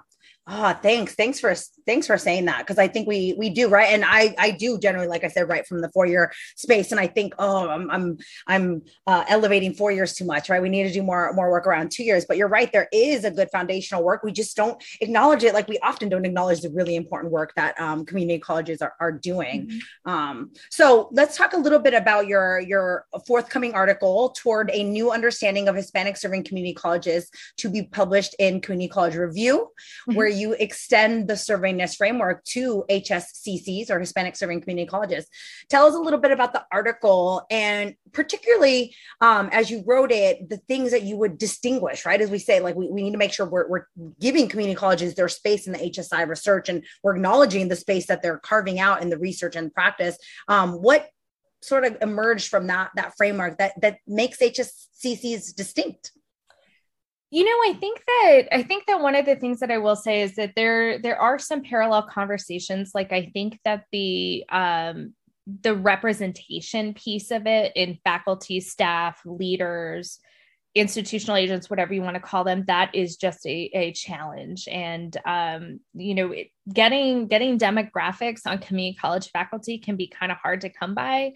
[0.52, 1.14] Oh, thanks.
[1.14, 1.54] Thanks for
[1.86, 4.80] thanks for saying that because I think we we do right, and I I do
[4.80, 7.92] generally, like I said, right from the four year space, and I think oh I'm
[7.92, 10.60] I'm I'm uh, elevating four years too much, right?
[10.60, 12.26] We need to do more more work around two years.
[12.26, 14.24] But you're right, there is a good foundational work.
[14.24, 17.80] We just don't acknowledge it, like we often don't acknowledge the really important work that
[17.80, 19.68] um, community colleges are are doing.
[19.68, 20.10] Mm-hmm.
[20.10, 25.12] Um, so let's talk a little bit about your your forthcoming article toward a new
[25.12, 29.68] understanding of Hispanic serving community colleges to be published in Community College Review,
[30.08, 30.16] mm-hmm.
[30.16, 35.28] where you extend the servingness framework to HSCCs or Hispanic Serving Community Colleges.
[35.69, 40.49] Tell us a little bit about the article and particularly um, as you wrote it,
[40.49, 42.21] the things that you would distinguish, right?
[42.21, 43.86] As we say, like we, we need to make sure we're, we're
[44.19, 48.21] giving community colleges their space in the HSI research and we're acknowledging the space that
[48.21, 50.17] they're carving out in the research and practice.
[50.47, 51.10] Um, what
[51.62, 56.12] sort of emerged from that that framework that that makes HSCCs distinct?
[57.32, 59.96] You know i think that i think that one of the things that i will
[59.96, 65.13] say is that there there are some parallel conversations like i think that the um
[65.62, 70.20] the representation piece of it in faculty staff leaders
[70.76, 74.68] institutional agents whatever you want to call them that is just a, a challenge.
[74.72, 80.32] And um, you know it, getting getting demographics on community college faculty can be kind
[80.32, 81.34] of hard to come by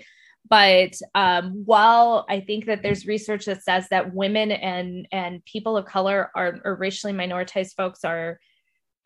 [0.50, 5.78] but um, while I think that there's research that says that women and and people
[5.78, 8.40] of color are or racially minoritized folks are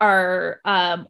[0.00, 1.06] are um,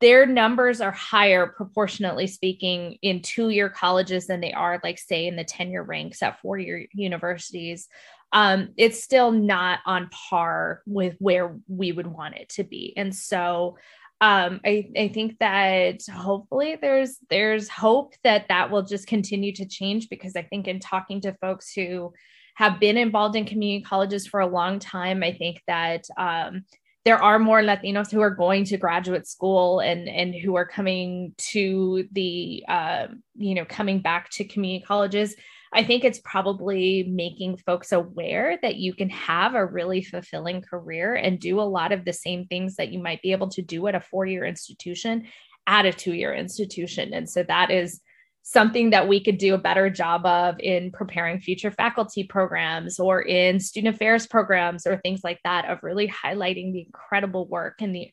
[0.00, 5.36] their numbers are higher proportionately speaking in two-year colleges than they are like say in
[5.36, 7.88] the tenure ranks at four-year universities.
[8.32, 12.92] Um, it's still not on par with where we would want it to be.
[12.96, 13.78] And so
[14.20, 19.66] um, I, I think that hopefully there's there's hope that that will just continue to
[19.66, 22.14] change because I think in talking to folks who
[22.54, 26.64] have been involved in community colleges for a long time, I think that um,
[27.04, 31.34] there are more Latinos who are going to graduate school and and who are coming
[31.52, 35.36] to the uh, you know coming back to community colleges
[35.72, 41.14] I think it's probably making folks aware that you can have a really fulfilling career
[41.14, 43.86] and do a lot of the same things that you might be able to do
[43.86, 45.26] at a four year institution
[45.66, 47.12] at a two year institution.
[47.12, 48.00] And so that is
[48.48, 53.20] something that we could do a better job of in preparing future faculty programs or
[53.20, 57.94] in student affairs programs or things like that of really highlighting the incredible work and
[57.94, 58.08] the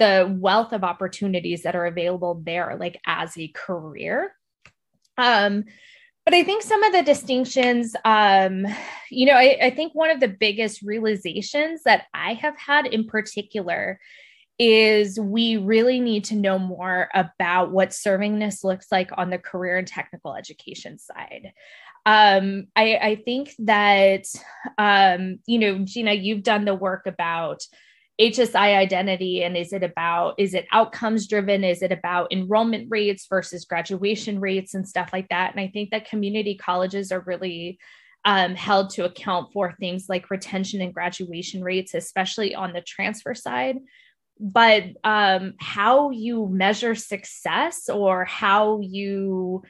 [0.00, 4.34] the wealth of opportunities that are available there like as a career
[5.18, 5.62] um
[6.26, 8.66] but I think some of the distinctions, um,
[9.12, 13.06] you know, I, I think one of the biggest realizations that I have had in
[13.06, 14.00] particular
[14.58, 19.76] is we really need to know more about what servingness looks like on the career
[19.76, 21.52] and technical education side.
[22.06, 24.24] Um, I, I, think that,
[24.78, 27.62] um, you know, Gina, you've done the work about
[28.20, 31.64] HSI identity and is it about is it outcomes driven?
[31.64, 35.50] Is it about enrollment rates versus graduation rates and stuff like that?
[35.52, 37.78] And I think that community colleges are really
[38.24, 43.34] um, held to account for things like retention and graduation rates especially on the transfer
[43.34, 43.76] side.
[44.40, 49.62] But um, how you measure success or how you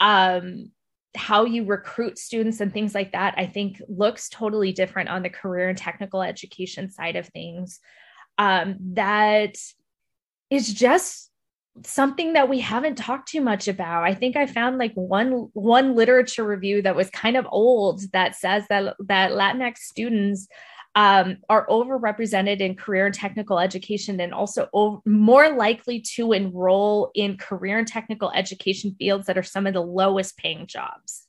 [0.00, 0.72] um,
[1.14, 5.30] how you recruit students and things like that, I think looks totally different on the
[5.30, 7.80] career and technical education side of things.
[8.38, 9.56] Um, that
[10.50, 11.30] is just
[11.84, 14.04] something that we haven't talked too much about.
[14.04, 18.36] I think I found like one one literature review that was kind of old that
[18.36, 20.48] says that that Latinx students
[20.94, 27.10] um, are overrepresented in career and technical education and also over, more likely to enroll
[27.14, 31.26] in career and technical education fields that are some of the lowest paying jobs.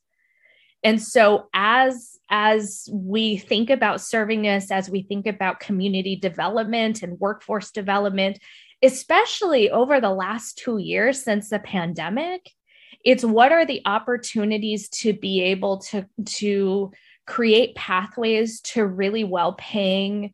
[0.83, 7.19] And so as as we think about servingness as we think about community development and
[7.19, 8.39] workforce development
[8.81, 12.49] especially over the last 2 years since the pandemic
[13.03, 16.91] it's what are the opportunities to be able to to
[17.25, 20.33] create pathways to really well paying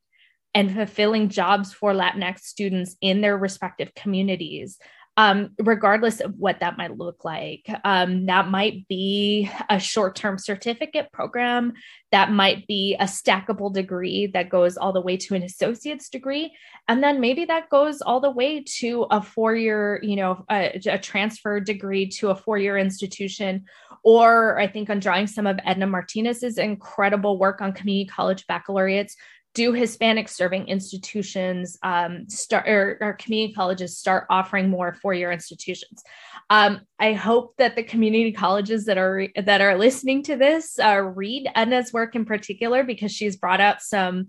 [0.53, 4.77] and fulfilling jobs for Latinx students in their respective communities.
[5.19, 7.69] um, regardless of what that might look like.
[7.83, 11.73] Um, that might be a short term certificate program,
[12.13, 16.55] that might be a stackable degree that goes all the way to an associate's degree.
[16.87, 20.79] And then maybe that goes all the way to a four year, you know, a,
[20.85, 23.65] a transfer degree to a four year institution.
[24.03, 29.15] Or I think I'm drawing some of Edna Martinez's incredible work on community college baccalaureates
[29.55, 36.03] do Hispanic serving institutions um, start or, or, community colleges start offering more four-year institutions?
[36.49, 41.01] Um, I hope that the community colleges that are that are listening to this uh,
[41.01, 44.27] read Edna's work in particular because she's brought up some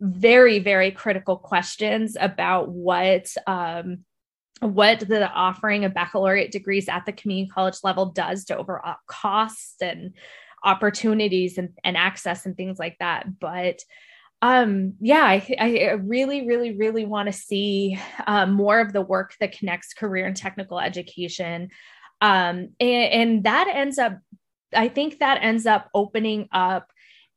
[0.00, 4.04] very very critical questions about what um,
[4.60, 9.76] what the offering of baccalaureate degrees at the community college level does to overall costs
[9.82, 10.14] and
[10.64, 13.26] opportunities and, and access and things like that.
[13.38, 13.80] But
[14.42, 19.34] um yeah i, I really really really want to see um, more of the work
[19.40, 21.70] that connects career and technical education.
[22.20, 24.18] Um and, and that ends up
[24.74, 26.90] i think that ends up opening up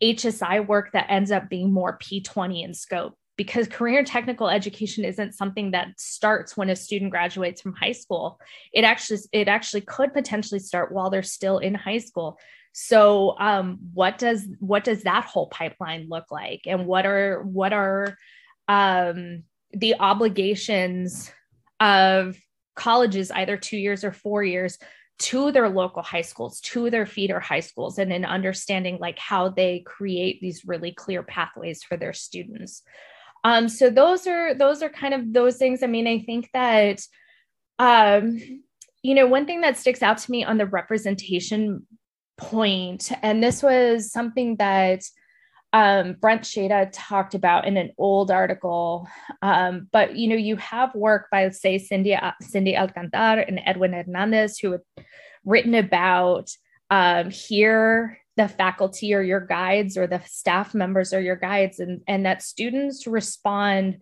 [0.04, 5.34] hsi work that ends up being more p20 in scope because career technical education isn't
[5.34, 8.38] something that starts when a student graduates from high school.
[8.74, 12.38] It actually it actually could potentially start while they're still in high school.
[12.74, 16.64] So um, what does what does that whole pipeline look like?
[16.66, 18.18] And what are what are
[18.68, 21.32] um, the obligations
[21.80, 22.36] of
[22.76, 24.78] colleges either two years or four years
[25.20, 29.48] to their local high schools to their feeder high schools and in understanding like how
[29.48, 32.84] they create these really clear pathways for their students
[33.44, 37.02] um, so those are those are kind of those things i mean i think that
[37.80, 38.38] um,
[39.02, 41.86] you know one thing that sticks out to me on the representation
[42.40, 45.04] point, and this was something that
[45.72, 49.08] um, Brent Cejda talked about in an old article.
[49.44, 54.58] Um, but you know, you have work by say Cindy Cindy Alcantar and Edwin Hernandez
[54.58, 54.82] who have
[55.46, 56.50] written about
[56.90, 62.02] um, here the faculty or your guides or the staff members or your guides, and
[62.08, 63.98] and that students respond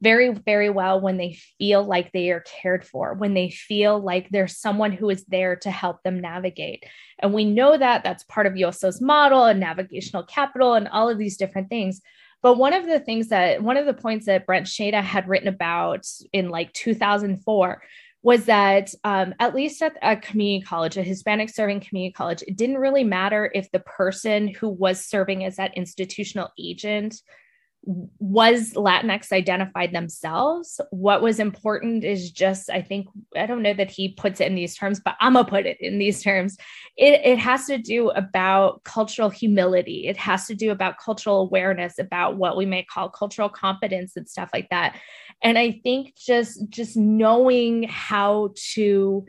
[0.00, 4.28] very, very well when they feel like they are cared for, when they feel like
[4.30, 6.84] there's someone who is there to help them navigate.
[7.18, 11.18] And we know that that's part of Yosso's model and navigational capital and all of
[11.18, 12.00] these different things.
[12.42, 15.48] But one of the things that, one of the points that Brent Cejda had written
[15.48, 17.82] about in like 2004
[18.22, 22.56] was that um, at least at a community college, a Hispanic serving community college, it
[22.56, 27.16] didn't really matter if the person who was serving as that institutional agent
[27.82, 30.80] was Latinx identified themselves.
[30.90, 34.54] What was important is just, I think, I don't know that he puts it in
[34.54, 36.58] these terms, but I'm gonna put it in these terms.
[36.96, 40.06] It, it has to do about cultural humility.
[40.08, 44.28] It has to do about cultural awareness, about what we may call cultural competence and
[44.28, 44.96] stuff like that.
[45.42, 49.24] And I think just just knowing how to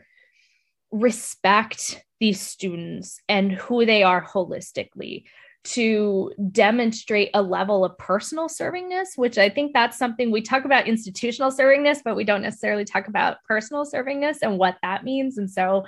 [0.90, 5.24] respect these students and who they are holistically
[5.64, 10.88] to demonstrate a level of personal servingness, which I think that's something we talk about
[10.88, 15.38] institutional servingness, but we don't necessarily talk about personal servingness and what that means.
[15.38, 15.84] And so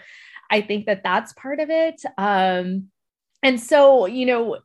[0.51, 2.01] I think that that's part of it.
[2.17, 2.89] Um,
[3.43, 4.59] and so, you know,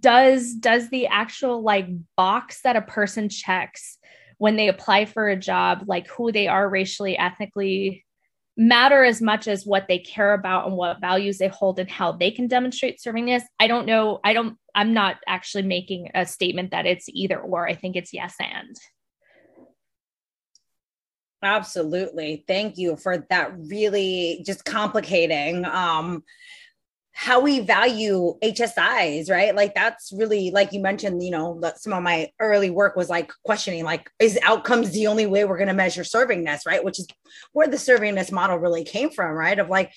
[0.00, 3.98] does does the actual like box that a person checks
[4.38, 8.05] when they apply for a job, like who they are racially, ethnically,
[8.56, 12.12] matter as much as what they care about and what values they hold and how
[12.12, 13.42] they can demonstrate servingness.
[13.60, 14.20] I don't know.
[14.24, 17.68] I don't, I'm not actually making a statement that it's either or.
[17.68, 18.76] I think it's yes and.
[21.42, 22.44] Absolutely.
[22.48, 26.24] Thank you for that really just complicating um
[27.18, 29.56] how we value HSIs, right?
[29.56, 33.32] Like that's really like you mentioned, you know, some of my early work was like
[33.42, 36.84] questioning like is outcomes the only way we're going to measure servingness, right?
[36.84, 37.08] Which is
[37.52, 39.58] where the servingness model really came from, right?
[39.58, 39.92] Of like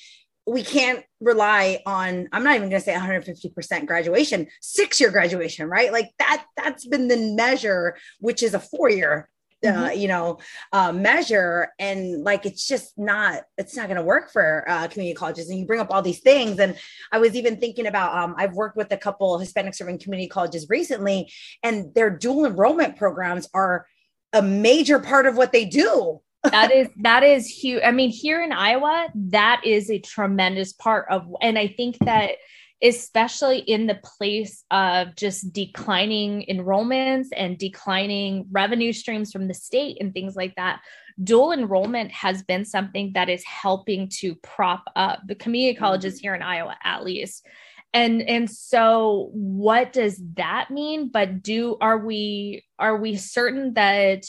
[0.48, 5.70] we can't rely on i'm not even going to say 150% graduation six year graduation
[5.70, 9.39] right like that that's been the measure which is a four year mm-hmm.
[9.66, 10.40] Uh, you know
[10.72, 15.16] uh, measure and like it's just not it's not going to work for uh, community
[15.16, 16.78] colleges and you bring up all these things and
[17.12, 20.68] i was even thinking about um, i've worked with a couple hispanic serving community colleges
[20.70, 21.32] recently
[21.64, 23.86] and their dual enrollment programs are
[24.34, 26.22] a major part of what they do.
[26.44, 31.06] That is that is huge i mean here in iowa that is a tremendous part
[31.10, 32.36] of and i think that
[32.82, 39.98] especially in the place of just declining enrollments and declining revenue streams from the state
[40.00, 40.82] and things like that.
[41.22, 46.24] Dual enrollment has been something that is helping to prop up the community colleges mm-hmm.
[46.24, 47.46] here in Iowa, at least.
[47.94, 51.10] And and so what does that mean?
[51.10, 54.26] But do are we are we certain that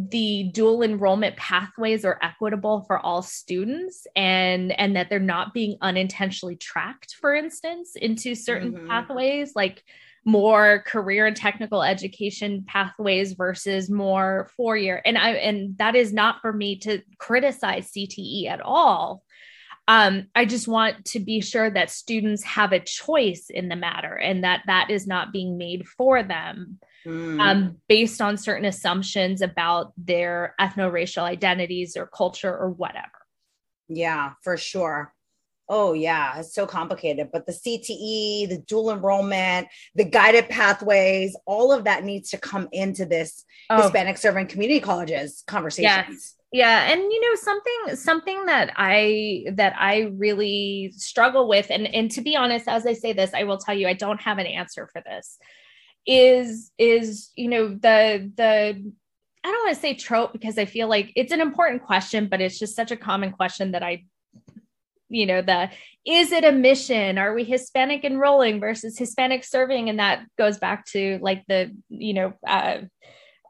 [0.00, 5.76] the dual enrollment pathways are equitable for all students and and that they're not being
[5.80, 8.86] unintentionally tracked for instance into certain mm-hmm.
[8.86, 9.82] pathways like
[10.24, 16.12] more career and technical education pathways versus more four year and i and that is
[16.12, 19.24] not for me to criticize cte at all.
[19.88, 24.14] Um, i just want to be sure that students have a choice in the matter
[24.14, 27.40] and that that is not being made for them mm.
[27.40, 33.10] um, based on certain assumptions about their ethno-racial identities or culture or whatever
[33.88, 35.12] yeah for sure
[35.70, 37.28] Oh yeah, it's so complicated.
[37.30, 42.68] But the CTE, the dual enrollment, the guided pathways, all of that needs to come
[42.72, 43.82] into this oh.
[43.82, 46.04] Hispanic serving community colleges conversation.
[46.08, 46.36] Yes.
[46.50, 52.10] Yeah, and you know something something that I that I really struggle with and and
[52.12, 54.46] to be honest as I say this I will tell you I don't have an
[54.46, 55.36] answer for this
[56.08, 58.92] is is you know the the
[59.44, 62.40] I don't want to say trope because I feel like it's an important question but
[62.40, 64.04] it's just such a common question that I
[65.10, 65.70] you know the
[66.06, 67.18] is it a mission?
[67.18, 69.90] Are we hispanic enrolling versus hispanic serving?
[69.90, 72.78] And that goes back to like the you know uh,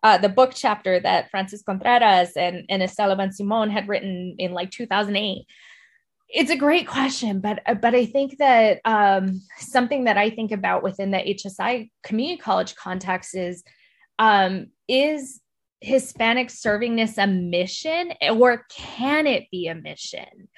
[0.02, 4.70] uh, the book chapter that frances contreras and, and estela bensimon had written in like
[4.70, 5.46] 2008
[6.28, 10.52] it's a great question but uh, but i think that um, something that i think
[10.52, 13.62] about within the hsi community college context is
[14.18, 15.40] um, is
[15.80, 20.48] hispanic servingness a mission or can it be a mission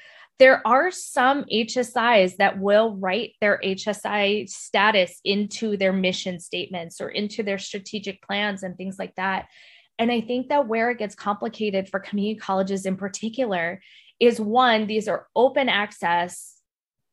[0.41, 7.11] there are some HSIs that will write their HSI status into their mission statements or
[7.11, 9.49] into their strategic plans and things like that.
[9.99, 13.83] And I think that where it gets complicated for community colleges in particular
[14.21, 16.57] is one, these are open access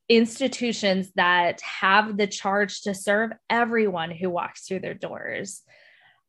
[0.10, 5.64] institutions that have the charge to serve everyone who walks through their doors.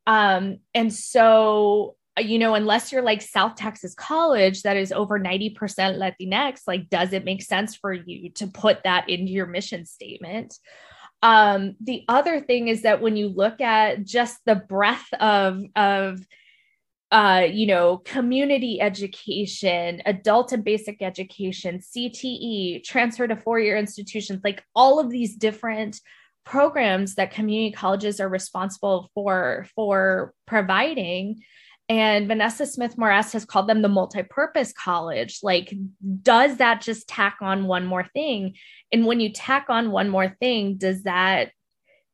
[0.07, 5.57] Um, and so you know, unless you're like South Texas College that is over 90%
[5.57, 10.59] Latinx, like, does it make sense for you to put that into your mission statement?
[11.23, 16.21] Um, the other thing is that when you look at just the breadth of, of,
[17.11, 24.41] uh, you know, community education, adult and basic education, CTE, transfer to four year institutions,
[24.45, 26.01] like all of these different
[26.45, 31.43] programs that community colleges are responsible for for providing
[31.89, 35.41] and Vanessa Smith Morest has called them the multi-purpose college.
[35.43, 35.75] Like,
[36.23, 38.57] does that just tack on one more thing?
[38.93, 41.51] And when you tack on one more thing, does that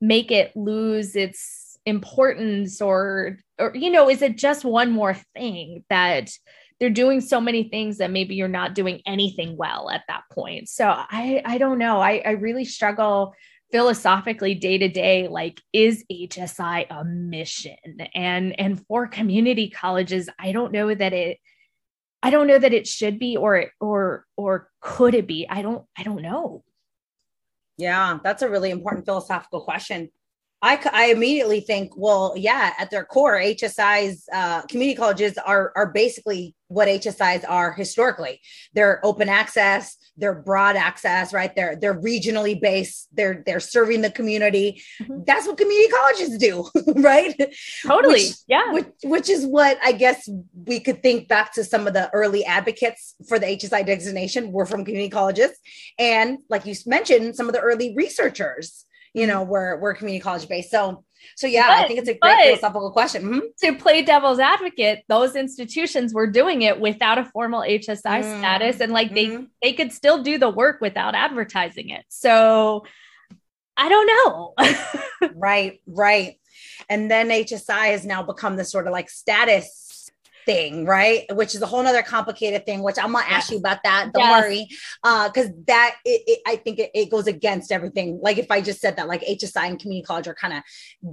[0.00, 5.84] make it lose its importance or or you know, is it just one more thing
[5.90, 6.30] that
[6.80, 10.68] they're doing so many things that maybe you're not doing anything well at that point.
[10.68, 12.00] So I I don't know.
[12.00, 13.34] I I really struggle
[13.74, 17.74] philosophically day to day like is hsi a mission
[18.14, 21.38] and and for community colleges i don't know that it
[22.22, 25.84] i don't know that it should be or or or could it be i don't
[25.98, 26.62] i don't know
[27.76, 30.08] yeah that's a really important philosophical question
[30.64, 35.88] I, I immediately think, well, yeah, at their core, HSIs, uh, community colleges are, are
[35.92, 38.40] basically what HSIs are historically.
[38.72, 41.54] They're open access, they're broad access, right?
[41.54, 43.08] They're they're regionally based.
[43.12, 44.80] They're they're serving the community.
[45.02, 45.24] Mm-hmm.
[45.26, 46.70] That's what community colleges do,
[47.02, 47.34] right?
[47.86, 48.72] Totally, which, yeah.
[48.72, 52.42] Which, which is what I guess we could think back to some of the early
[52.44, 55.50] advocates for the HSI designation were from community colleges,
[55.98, 60.48] and like you mentioned, some of the early researchers you know, we're we're community college
[60.48, 60.70] based.
[60.70, 61.04] So
[61.36, 63.22] so yeah, but, I think it's a great philosophical question.
[63.22, 63.38] Mm-hmm.
[63.62, 68.38] To play devil's advocate, those institutions were doing it without a formal HSI mm-hmm.
[68.38, 69.44] status, and like mm-hmm.
[69.62, 72.04] they they could still do the work without advertising it.
[72.08, 72.84] So
[73.76, 75.30] I don't know.
[75.34, 76.38] right, right.
[76.88, 79.83] And then HSI has now become this sort of like status
[80.46, 81.24] thing, right?
[81.34, 84.10] Which is a whole nother complicated thing, which I'm gonna ask you about that.
[84.12, 84.42] Don't yes.
[84.42, 84.68] worry.
[85.02, 88.18] Uh, because that it, it, I think it, it, goes against everything.
[88.22, 90.62] Like if I just said that, like HSI and community college are kind of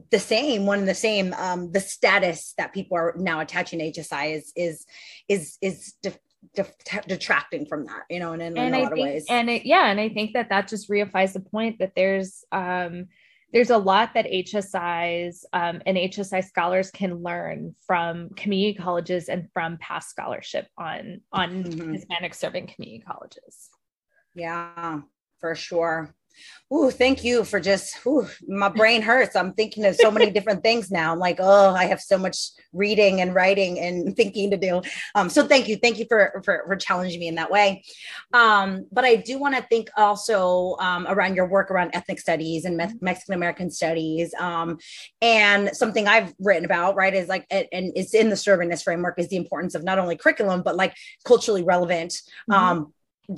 [0.09, 1.33] the same, one and the same.
[1.33, 4.85] Um, the status that people are now attaching to HSI is is
[5.27, 5.93] is is
[7.07, 9.25] detracting from that, you know, and in, and in a I lot think, of ways.
[9.29, 13.07] And it, yeah, and I think that that just reifies the point that there's um
[13.53, 19.49] there's a lot that HSIs um, and HSI scholars can learn from community colleges and
[19.53, 21.93] from past scholarship on on mm-hmm.
[21.93, 23.69] Hispanic serving community colleges.
[24.33, 25.01] Yeah,
[25.39, 26.15] for sure.
[26.73, 29.35] Ooh, thank you for just, ooh, my brain hurts.
[29.35, 31.11] I'm thinking of so many different things now.
[31.11, 34.81] I'm like, oh, I have so much reading and writing and thinking to do.
[35.13, 35.75] Um, so thank you.
[35.75, 37.83] Thank you for, for, for challenging me in that way.
[38.31, 42.63] Um, but I do want to think also um, around your work around ethnic studies
[42.63, 44.33] and Me- Mexican American studies.
[44.39, 44.77] Um,
[45.21, 49.27] and something I've written about, right, is like, and it's in the servingness framework is
[49.27, 52.13] the importance of not only curriculum, but like culturally relevant
[52.49, 52.93] mm-hmm um,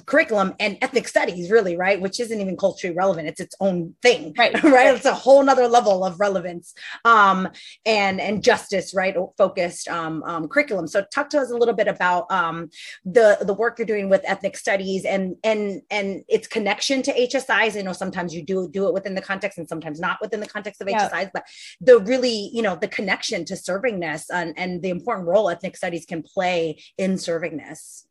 [0.05, 1.99] curriculum and ethnic studies really right?
[1.99, 3.27] Which isn't even culturally relevant.
[3.27, 4.61] It's its own thing right.
[4.63, 4.95] right?
[4.95, 6.73] It's a whole nother level of relevance
[7.05, 7.49] um
[7.85, 9.15] and and justice right?
[9.37, 10.87] Focused um, um curriculum.
[10.87, 12.69] So talk to us a little bit about um
[13.05, 17.49] the the work you're doing with ethnic studies and and and its connection to hsis
[17.49, 20.47] i know sometimes you do do it within the context and sometimes not within the
[20.47, 21.09] context of yeah.
[21.09, 21.45] hsis but
[21.81, 26.05] the really you know the connection to servingness and and the important role ethnic studies
[26.05, 28.03] can play in servingness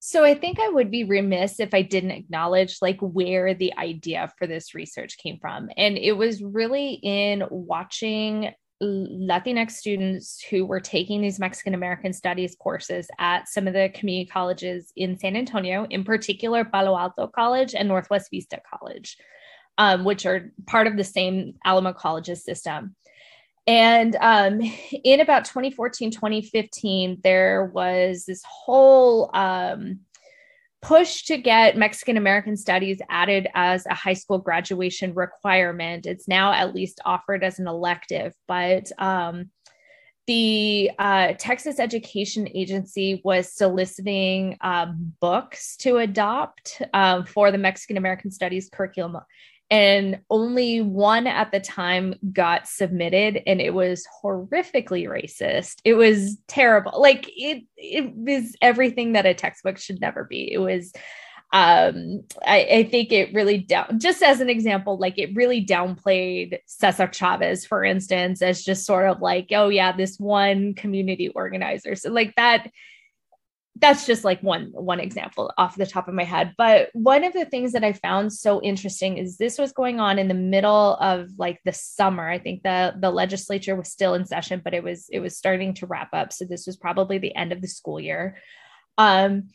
[0.00, 4.32] so I think I would be remiss if I didn't acknowledge like where the idea
[4.38, 5.68] for this research came from.
[5.76, 12.56] And it was really in watching Latinx students who were taking these Mexican American studies
[12.60, 17.74] courses at some of the community colleges in San Antonio, in particular Palo Alto College
[17.74, 19.16] and Northwest Vista College,
[19.78, 22.94] um, which are part of the same Alamo Colleges system.
[23.68, 24.62] And um,
[25.04, 30.00] in about 2014, 2015, there was this whole um,
[30.80, 36.06] push to get Mexican American studies added as a high school graduation requirement.
[36.06, 39.50] It's now at least offered as an elective, but um,
[40.26, 47.98] the uh, Texas Education Agency was soliciting um, books to adopt um, for the Mexican
[47.98, 49.18] American Studies curriculum
[49.70, 55.80] and only one at the time got submitted and it was horrifically racist.
[55.84, 57.00] It was terrible.
[57.00, 60.50] Like it it was everything that a textbook should never be.
[60.50, 60.92] It was
[61.52, 66.58] um I, I think it really down just as an example like it really downplayed
[66.66, 71.94] cesar chavez for instance as just sort of like oh yeah this one community organizer.
[71.94, 72.70] So like that
[73.80, 76.54] that's just like one one example off the top of my head.
[76.56, 80.18] But one of the things that i found so interesting is this was going on
[80.18, 82.28] in the middle of like the summer.
[82.28, 85.74] I think the the legislature was still in session but it was it was starting
[85.74, 86.32] to wrap up.
[86.32, 88.36] So this was probably the end of the school year.
[88.96, 89.50] Um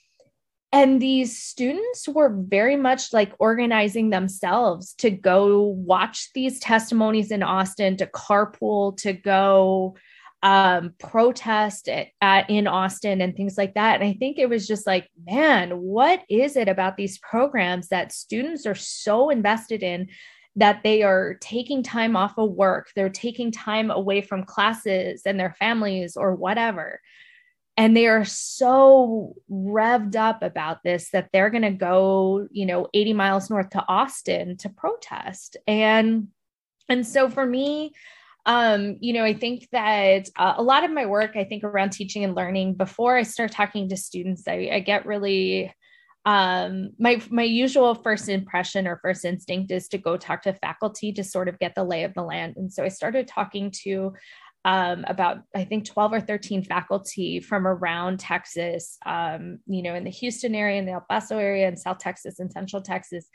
[0.71, 7.43] and these students were very much like organizing themselves to go watch these testimonies in
[7.43, 9.95] austin to carpool to go
[10.43, 14.01] um, protest at, at, in Austin and things like that.
[14.01, 18.11] And I think it was just like, man, what is it about these programs that
[18.11, 20.09] students are so invested in
[20.57, 25.39] that they are taking time off of work, they're taking time away from classes and
[25.39, 26.99] their families or whatever.
[27.75, 32.87] And they are so revved up about this that they're going to go, you know,
[32.93, 35.57] 80 miles north to Austin to protest.
[35.65, 36.27] And
[36.89, 37.93] and so for me,
[38.45, 41.91] um, you know, I think that uh, a lot of my work, I think around
[41.91, 45.73] teaching and learning, before I start talking to students, I, I get really
[46.25, 51.11] um my my usual first impression or first instinct is to go talk to faculty
[51.11, 54.13] to sort of get the lay of the land and so i started talking to
[54.65, 60.05] um, about I think 12 or 13 faculty from around Texas, um, you know, in
[60.05, 63.27] the Houston area, in the El Paso area, in South Texas and Central Texas.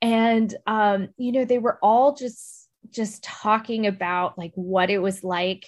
[0.00, 5.22] And, um, you know, they were all just just talking about like what it was
[5.24, 5.66] like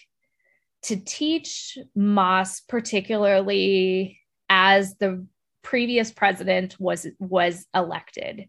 [0.82, 4.18] to teach MAS, particularly
[4.48, 5.26] as the
[5.62, 8.48] previous president was was elected,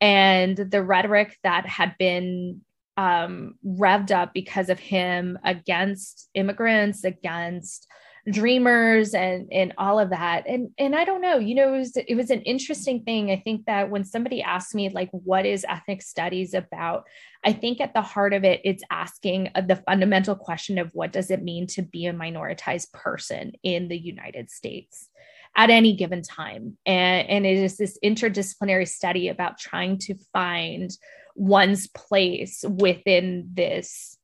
[0.00, 2.62] and the rhetoric that had been
[2.96, 7.86] um, revved up because of him against immigrants, against
[8.30, 10.44] dreamers and and all of that.
[10.46, 13.30] And and i don't know you know it was it was an interesting thing.
[13.30, 17.04] I think that when somebody asked me like what is ethnic studies about
[17.44, 21.12] i think at the heart of it it's asking uh, the fundamental question of what
[21.12, 25.08] does it mean to be a minoritized person in the united states
[25.56, 26.76] at any given time?
[26.86, 30.90] And and it is this interdisciplinary study about trying to find
[31.34, 34.17] one's place within this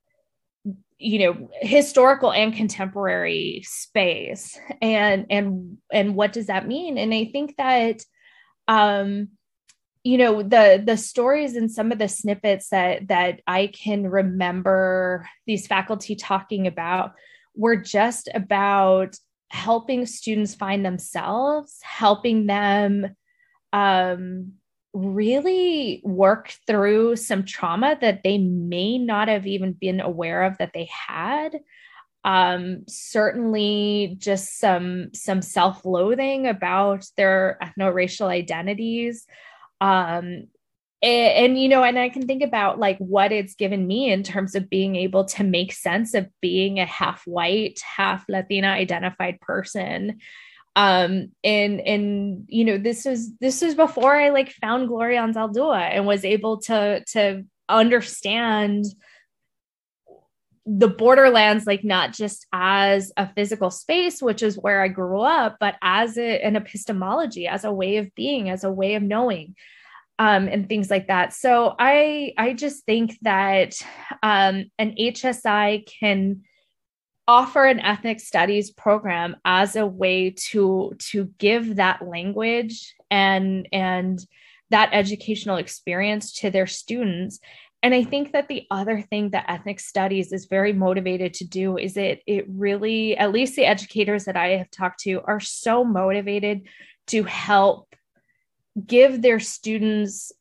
[1.05, 4.59] you know historical and contemporary space.
[4.81, 6.99] And and and what does that mean?
[6.99, 8.03] And i think that
[8.69, 9.29] um
[10.03, 15.29] you know the the stories and some of the snippets that that i can remember
[15.47, 17.13] these faculty talking about
[17.57, 19.17] were just about
[19.49, 23.15] helping students find themselves helping them
[23.73, 24.53] um
[24.95, 30.71] really work through some trauma that they may not have even been aware of that
[30.73, 31.59] they had.
[32.25, 39.27] Um, certainly just some some self-loathing about their ethno-racial identities.
[39.81, 40.47] Um,
[41.03, 44.23] and, and, you know and i can think about like what it's given me in
[44.23, 49.39] terms of being able to make sense of being a half white half latina identified
[49.41, 50.19] person
[50.77, 55.81] um and and you know this was this was before i like found gloria anzaldúa
[55.93, 58.85] and was able to to understand
[60.67, 65.57] the borderlands like not just as a physical space which is where i grew up
[65.61, 69.55] but as a, an epistemology as a way of being as a way of knowing
[70.19, 71.33] um, and things like that.
[71.33, 73.75] So i i just think that
[74.23, 76.43] um, an hsi can
[77.27, 84.25] offer an ethnic studies program as a way to to give that language and and
[84.71, 87.41] that educational experience to their students.
[87.83, 91.77] And i think that the other thing that ethnic studies is very motivated to do
[91.77, 95.85] is it it really at least the educators that i have talked to are so
[95.85, 96.63] motivated
[97.09, 97.95] to help
[98.87, 100.33] give their students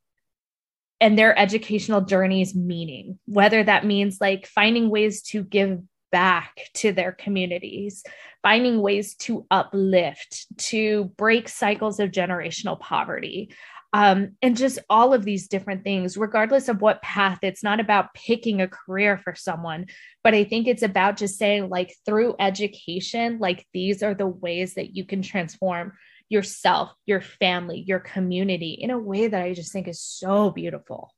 [1.02, 5.82] and their educational journeys meaning whether that means like finding ways to give
[6.14, 8.04] back to their communities,
[8.42, 13.54] finding ways to uplift, to break cycles of generational poverty.
[13.92, 18.14] Um, and just all of these different things, regardless of what path, it's not about
[18.14, 19.86] picking a career for someone,
[20.24, 24.76] but I think it's about just saying, like, through education, like, these are the ways
[24.76, 25.94] that you can transform
[26.30, 31.12] yourself, your family, your community in a way that I just think is so beautiful.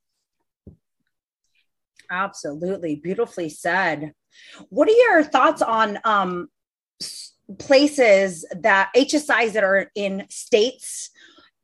[2.11, 2.97] Absolutely.
[2.97, 4.11] Beautifully said.
[4.69, 6.49] What are your thoughts on um,
[7.59, 11.11] places that HSIs that are in states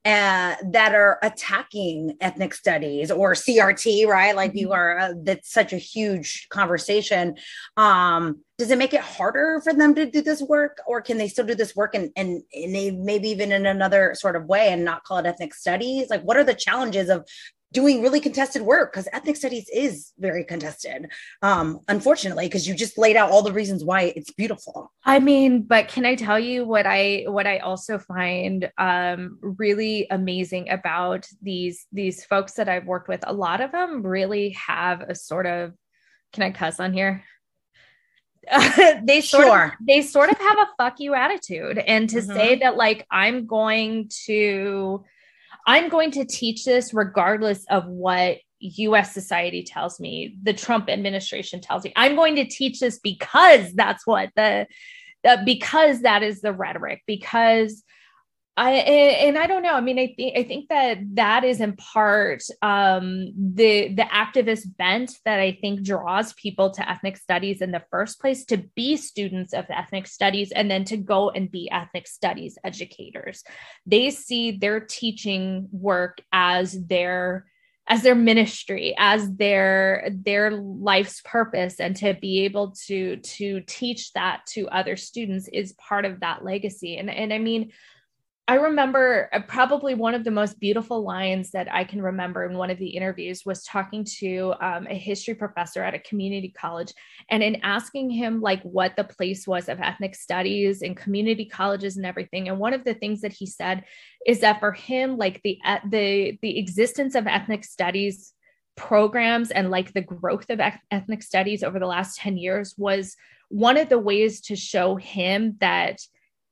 [0.04, 4.36] uh, that are attacking ethnic studies or CRT, right?
[4.36, 4.74] Like you mm-hmm.
[4.74, 7.36] are, uh, that's such a huge conversation.
[7.78, 11.28] Um, does it make it harder for them to do this work, or can they
[11.28, 14.84] still do this work and, and, and maybe even in another sort of way and
[14.84, 16.10] not call it ethnic studies?
[16.10, 17.28] Like, what are the challenges of
[17.72, 21.10] doing really contested work because ethnic studies is very contested
[21.42, 25.62] um unfortunately because you just laid out all the reasons why it's beautiful i mean
[25.64, 31.28] but can i tell you what i what i also find um really amazing about
[31.42, 35.46] these these folks that i've worked with a lot of them really have a sort
[35.46, 35.74] of
[36.34, 37.24] can i cuss on here
[39.04, 39.66] they sort sure.
[39.66, 42.34] of they sort of have a fuck you attitude and to mm-hmm.
[42.34, 45.04] say that like i'm going to
[45.68, 51.62] I'm going to teach this regardless of what US society tells me, the Trump administration
[51.62, 51.94] tells me.
[51.96, 54.68] I'm going to teach this because that's what the,
[55.26, 57.84] uh, because that is the rhetoric, because
[58.62, 59.74] I and I don't know.
[59.74, 64.78] I mean, I think I think that that is in part um, the the activist
[64.78, 68.98] bent that I think draws people to ethnic studies in the first place to be
[68.98, 73.44] students of ethnic studies and then to go and be ethnic studies educators.
[73.88, 77.48] They see their teaching work as their
[77.88, 84.14] as their ministry as their their life's purpose and to be able to to teach
[84.14, 87.72] that to other students is part of that legacy and and i mean
[88.48, 92.58] I remember uh, probably one of the most beautiful lines that I can remember in
[92.58, 96.92] one of the interviews was talking to um, a history professor at a community college.
[97.30, 101.98] And in asking him, like, what the place was of ethnic studies and community colleges
[101.98, 102.50] and everything.
[102.50, 103.86] And one of the things that he said
[104.26, 105.58] is that for him, like, the,
[105.90, 108.34] the, the existence of ethnic studies
[108.76, 110.60] programs and like the growth of
[110.92, 113.16] ethnic studies over the last 10 years was
[113.50, 116.00] one of the ways to show him that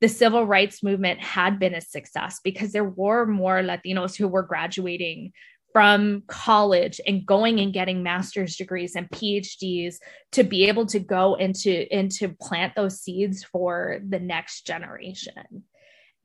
[0.02, 4.44] the civil rights movement had been a success because there were more Latinos who were
[4.44, 5.34] graduating
[5.72, 9.96] from college and going and getting master's degrees and PhDs
[10.32, 15.64] to be able to go into into plant those seeds for the next generation.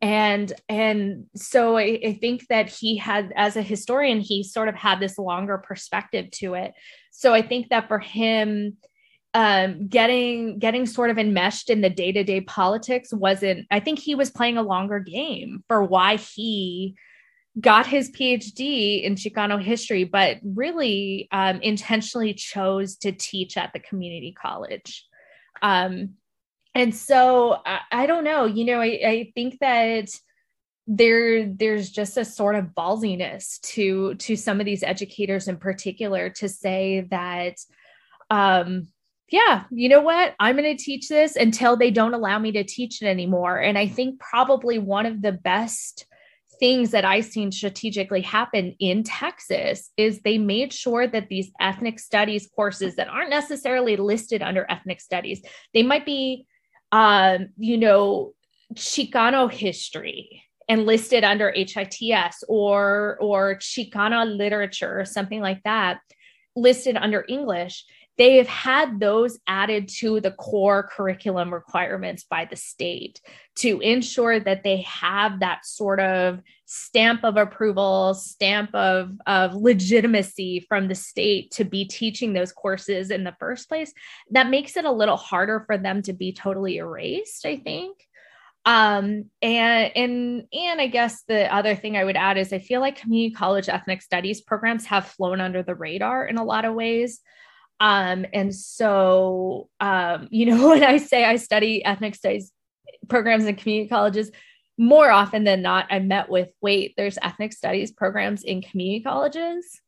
[0.00, 4.74] And and so I, I think that he had as a historian, he sort of
[4.74, 6.72] had this longer perspective to it.
[7.10, 8.76] So I think that for him,
[9.34, 13.66] um, getting getting sort of enmeshed in the day to day politics wasn't.
[13.70, 16.94] I think he was playing a longer game for why he
[17.60, 23.78] got his PhD in Chicano history, but really um, intentionally chose to teach at the
[23.80, 25.06] community college.
[25.62, 26.14] Um,
[26.74, 30.08] and so I, I, don't know, you know, I, I think that
[30.86, 36.28] there there's just a sort of ballsiness to to some of these educators in particular
[36.28, 37.56] to say that
[38.28, 38.86] um
[39.34, 40.36] yeah, you know what?
[40.38, 43.58] I'm going to teach this until they don't allow me to teach it anymore.
[43.58, 46.06] And I think probably one of the best
[46.60, 51.98] things that I've seen strategically happen in Texas is they made sure that these ethnic
[51.98, 55.42] studies courses that aren't necessarily listed under ethnic studies,
[55.74, 56.46] they might be,
[56.92, 58.34] um, you know,
[58.74, 65.98] Chicano history and listed under HITS or or Chicana literature or something like that
[66.56, 67.84] listed under English,
[68.16, 73.20] they have had those added to the core curriculum requirements by the state
[73.56, 80.64] to ensure that they have that sort of stamp of approval, stamp of, of legitimacy
[80.68, 83.92] from the state to be teaching those courses in the first place.
[84.30, 87.96] That makes it a little harder for them to be totally erased, I think
[88.66, 92.80] um and and and i guess the other thing i would add is i feel
[92.80, 96.74] like community college ethnic studies programs have flown under the radar in a lot of
[96.74, 97.20] ways
[97.80, 102.52] um and so um you know when i say i study ethnic studies
[103.08, 104.30] programs in community colleges
[104.76, 109.80] more often than not i met with wait there's ethnic studies programs in community colleges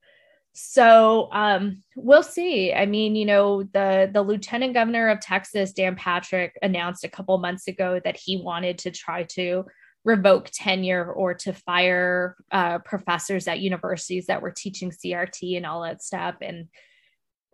[0.58, 2.72] so um, we'll see.
[2.72, 7.36] I mean, you know, the the lieutenant governor of Texas, Dan Patrick, announced a couple
[7.36, 9.66] months ago that he wanted to try to
[10.06, 15.82] revoke tenure or to fire uh, professors at universities that were teaching CRT and all
[15.82, 16.36] that stuff.
[16.40, 16.68] And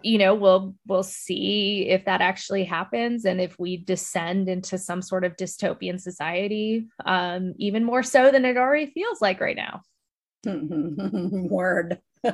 [0.05, 5.03] you know, we'll we'll see if that actually happens and if we descend into some
[5.03, 9.83] sort of dystopian society, um, even more so than it already feels like right now.
[10.47, 12.01] Word.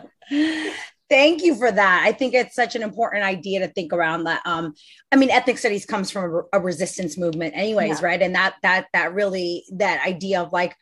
[1.10, 2.02] Thank you for that.
[2.04, 4.42] I think it's such an important idea to think around that.
[4.44, 4.74] Um,
[5.10, 8.06] I mean, ethnic studies comes from a, a resistance movement, anyways, yeah.
[8.06, 8.20] right?
[8.20, 10.76] And that that that really that idea of like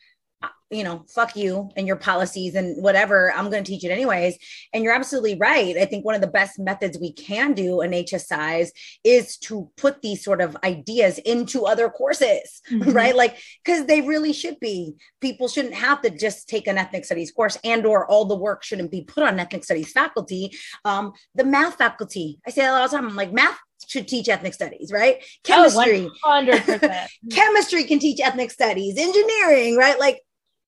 [0.69, 3.31] you know, fuck you and your policies and whatever.
[3.31, 4.37] I'm going to teach it anyways.
[4.73, 5.77] And you're absolutely right.
[5.77, 8.69] I think one of the best methods we can do in HSIs
[9.03, 12.91] is to put these sort of ideas into other courses, mm-hmm.
[12.91, 13.15] right?
[13.15, 14.95] Like, because they really should be.
[15.21, 18.63] People shouldn't have to just take an ethnic studies course and or all the work
[18.63, 20.51] shouldn't be put on ethnic studies faculty.
[20.83, 23.07] Um, the math faculty, I say that all the time.
[23.07, 23.57] I'm like, math
[23.87, 25.17] should teach ethnic studies, right?
[25.19, 27.07] Oh, Chemistry, oh, 100%.
[27.31, 29.99] chemistry can teach ethnic studies, engineering, right?
[29.99, 30.21] Like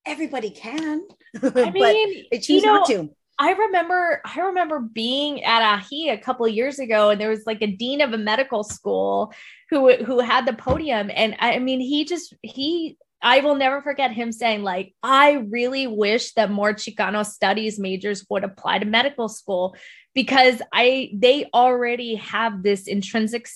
[0.05, 1.03] everybody can.
[1.43, 3.09] I mean, they choose you know, not to.
[3.39, 7.45] I remember I remember being at AHI a couple of years ago and there was
[7.45, 9.33] like a dean of a medical school
[9.69, 13.81] who who had the podium and I, I mean he just he I will never
[13.81, 18.85] forget him saying like I really wish that more Chicano studies majors would apply to
[18.85, 19.73] medical school
[20.13, 23.47] because I they already have this intrinsic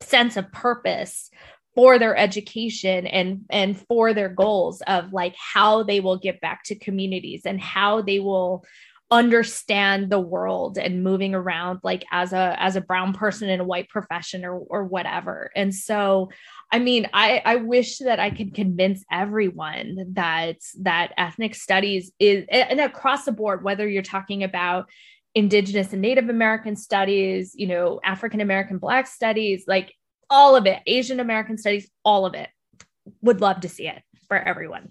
[0.00, 1.30] sense of purpose
[1.74, 6.62] for their education and and for their goals of like how they will give back
[6.64, 8.64] to communities and how they will
[9.10, 13.64] understand the world and moving around like as a as a brown person in a
[13.64, 15.50] white profession or or whatever.
[15.54, 16.30] And so
[16.74, 22.44] i mean i i wish that i could convince everyone that that ethnic studies is
[22.50, 24.88] and across the board whether you're talking about
[25.34, 29.94] indigenous and native american studies you know african american black studies like
[30.30, 32.48] all of it, Asian American studies, all of it.
[33.22, 34.90] Would love to see it for everyone.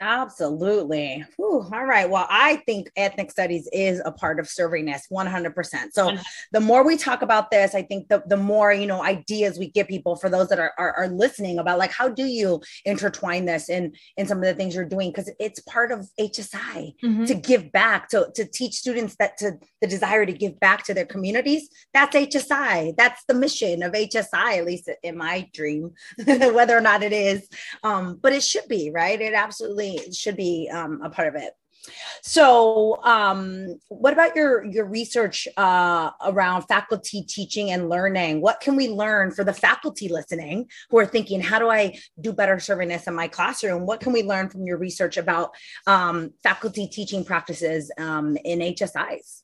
[0.00, 1.24] Absolutely.
[1.36, 1.66] Whew.
[1.72, 2.08] All right.
[2.08, 5.92] Well, I think ethnic studies is a part of servingness 100%.
[5.92, 6.16] So
[6.52, 9.70] the more we talk about this, I think the, the more, you know, ideas we
[9.70, 13.44] give people for those that are, are, are listening about like, how do you intertwine
[13.44, 15.12] this in, in some of the things you're doing?
[15.12, 17.24] Cause it's part of HSI mm-hmm.
[17.24, 20.94] to give back, to, to teach students that to the desire to give back to
[20.94, 21.68] their communities.
[21.92, 22.96] That's HSI.
[22.96, 25.90] That's the mission of HSI, at least in my dream,
[26.24, 27.48] whether or not it is.
[27.82, 29.20] Um, but it should be, right?
[29.20, 31.52] It absolutely should be um, a part of it.
[32.22, 38.40] So, um, what about your your research uh, around faculty teaching and learning?
[38.40, 42.32] What can we learn for the faculty listening who are thinking, how do I do
[42.32, 43.86] better serving this in my classroom?
[43.86, 45.54] What can we learn from your research about
[45.86, 49.42] um, faculty teaching practices um, in HSIs?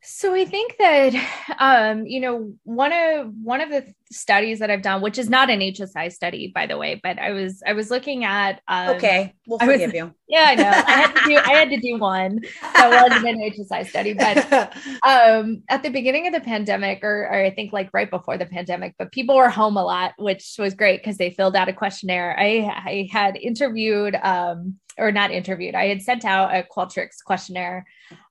[0.00, 1.12] So I think that
[1.58, 5.50] um, you know one of one of the studies that I've done, which is not
[5.50, 8.60] an HSI study, by the way, but I was I was looking at.
[8.68, 10.14] Um, okay, we'll forgive was, you.
[10.28, 10.68] Yeah, I know.
[10.68, 14.52] I had to do I had to do one that wasn't an HSI study, but
[15.02, 18.46] um, at the beginning of the pandemic, or, or I think like right before the
[18.46, 21.72] pandemic, but people were home a lot, which was great because they filled out a
[21.72, 22.36] questionnaire.
[22.38, 25.74] I I had interviewed um, or not interviewed.
[25.74, 27.86] I had sent out a Qualtrics questionnaire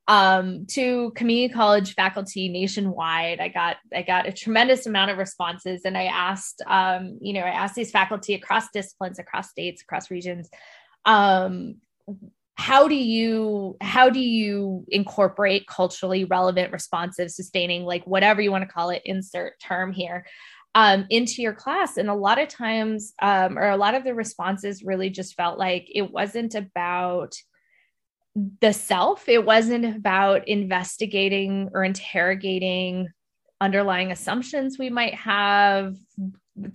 [0.08, 3.40] um, to community college faculty nationwide.
[3.40, 7.42] I got I got a tremendous amount of responses, and I asked um, you know
[7.42, 10.50] I asked these faculty across disciplines, across states, across regions.
[11.06, 11.76] Um,
[12.58, 18.64] how do you how do you incorporate culturally relevant responsive sustaining like whatever you want
[18.64, 20.26] to call it insert term here
[20.78, 24.14] um, into your class and a lot of times um, or a lot of the
[24.14, 27.34] responses really just felt like it wasn't about
[28.62, 29.28] the self.
[29.28, 33.08] It wasn't about investigating or interrogating
[33.60, 35.96] underlying assumptions we might have,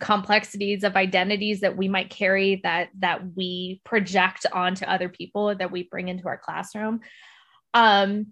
[0.01, 5.71] complexities of identities that we might carry that that we project onto other people that
[5.71, 7.01] we bring into our classroom
[7.75, 8.27] um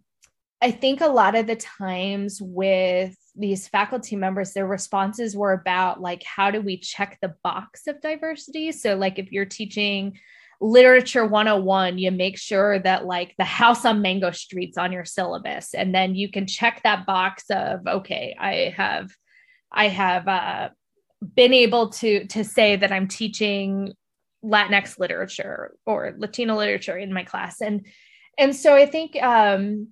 [0.62, 6.00] i think a lot of the times with these faculty members their responses were about
[6.00, 8.72] like how do we check the box of diversity?
[8.72, 10.18] So like if you're teaching
[10.62, 15.72] literature 101 you make sure that like the house on mango street's on your syllabus
[15.72, 19.10] and then you can check that box of okay i have
[19.72, 20.68] i have uh,
[21.34, 23.90] been able to to say that i'm teaching
[24.44, 27.60] latinx literature or latino literature in my class.
[27.60, 27.86] And
[28.38, 29.88] and so i think um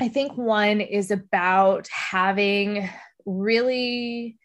[0.00, 2.88] i think one is about having
[3.24, 4.38] really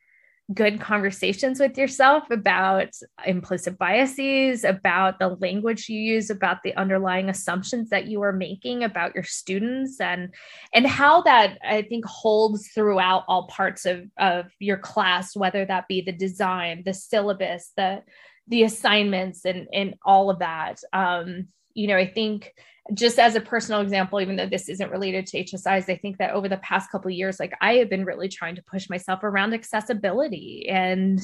[0.53, 2.89] good conversations with yourself about
[3.25, 8.83] implicit biases, about the language you use, about the underlying assumptions that you are making
[8.83, 10.33] about your students and
[10.73, 15.87] and how that I think holds throughout all parts of, of your class, whether that
[15.87, 18.03] be the design, the syllabus, the
[18.47, 20.79] the assignments and and all of that.
[20.93, 22.53] Um, you know, I think
[22.93, 26.31] just as a personal example, even though this isn't related to HSIs, I think that
[26.31, 29.53] over the past couple years, like I have been really trying to push myself around
[29.53, 31.19] accessibility and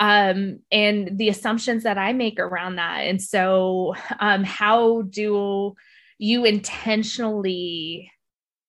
[0.00, 3.00] um, and the assumptions that I make around that.
[3.00, 5.74] And so, um, how do
[6.18, 8.10] you intentionally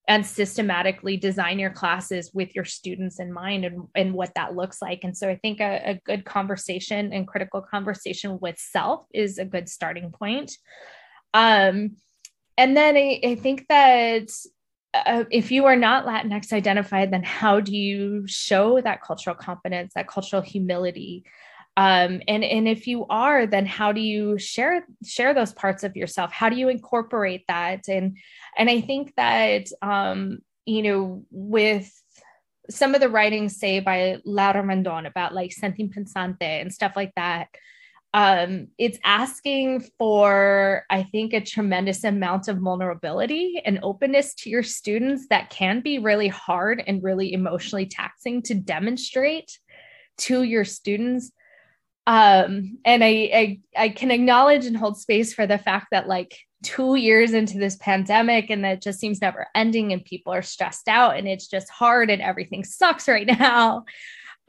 [0.08, 4.82] and systematically design your classes with your students in mind and, and what that looks
[4.82, 5.04] like.
[5.04, 9.46] And so I think a, a good conversation and critical conversation with self is a
[9.46, 10.52] good starting point.
[11.36, 11.92] Um,
[12.60, 14.30] and then I, I think that
[14.94, 19.94] uh, if you are not Latinx identified, then how do you show that cultural competence,
[19.96, 21.24] that cultural humility?
[21.78, 25.96] Um, and and if you are, then how do you share share those parts of
[25.96, 26.34] yourself?
[26.34, 27.88] How do you incorporate that?
[27.88, 28.18] And
[28.58, 31.90] and I think that um, you know with
[32.70, 37.48] some of the writings say by Laura Rendón about like sentipensante and stuff like that
[38.14, 44.64] um, it's asking for, I think, a tremendous amount of vulnerability and openness to your
[44.64, 49.60] students that can be really hard and really emotionally taxing to demonstrate
[50.20, 51.32] to your students.
[52.08, 56.36] Um, and I, I, I can acknowledge and hold space for the fact that like
[56.64, 60.88] two years into this pandemic and that just seems never ending and people are stressed
[60.88, 63.86] out and it's just hard and everything sucks right now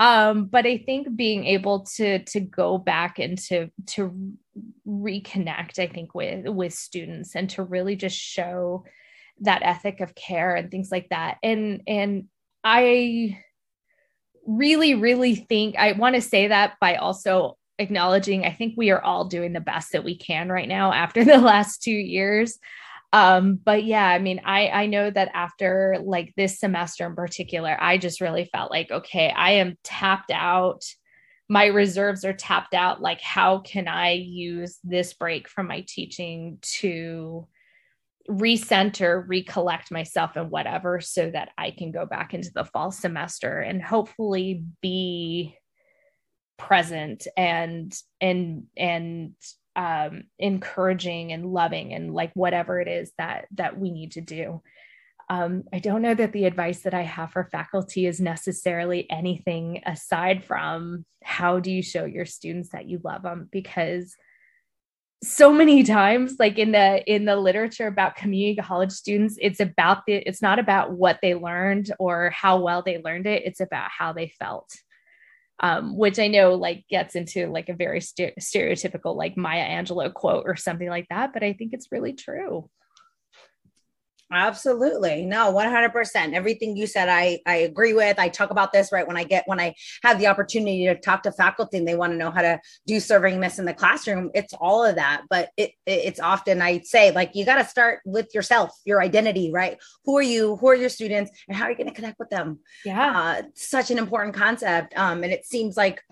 [0.01, 4.35] um, but I think being able to to go back and to to
[4.89, 8.85] reconnect, I think with with students and to really just show
[9.43, 11.37] that ethic of care and things like that.
[11.43, 12.29] And and
[12.65, 13.39] I
[14.47, 19.03] really really think I want to say that by also acknowledging I think we are
[19.03, 22.59] all doing the best that we can right now after the last 2 years
[23.13, 27.77] um but yeah i mean i i know that after like this semester in particular
[27.81, 30.83] i just really felt like okay i am tapped out.
[31.49, 33.03] My reserves are tapped out.
[33.03, 37.49] Like how can i use this break from my teaching to
[38.29, 43.59] recenter recollect myself and whatever so that i can go back into the fall semester
[43.59, 45.57] and hopefully be
[46.57, 49.33] present and and and
[49.81, 54.63] um, encouraging and loving and like whatever it is that that we need to do.
[55.31, 59.81] Um, i don't know that the advice that i have for faculty is necessarily anything
[59.87, 63.49] aside from how do you show your students that you love them?
[63.51, 64.17] Because
[65.23, 70.07] so many times like in the in the literature about community college students it's about
[70.07, 73.43] the it's not about what they learned or how well they learned it.
[73.45, 74.71] It's about how they felt
[75.61, 80.13] um, which I know like gets into like a very st- stereotypical like Maya Angelou
[80.13, 82.69] quote or something like that, but I think it's really true.
[84.33, 85.25] Absolutely.
[85.25, 86.35] No, 100%.
[86.35, 88.19] Everything you said, I, I agree with.
[88.19, 89.75] I talk about this right when I get, when I
[90.05, 93.01] have the opportunity to talk to faculty and they want to know how to do
[93.01, 94.31] serving this in the classroom.
[94.35, 95.23] It's all of that.
[95.29, 99.51] But it, it's often, I'd say, like, you got to start with yourself, your identity,
[99.53, 99.79] right?
[100.05, 100.57] Who are you?
[100.57, 101.33] Who are your students?
[101.49, 102.61] And how are you going to connect with them?
[102.85, 103.21] Yeah.
[103.21, 104.97] Uh, such an important concept.
[104.97, 106.03] Um, and it seems like,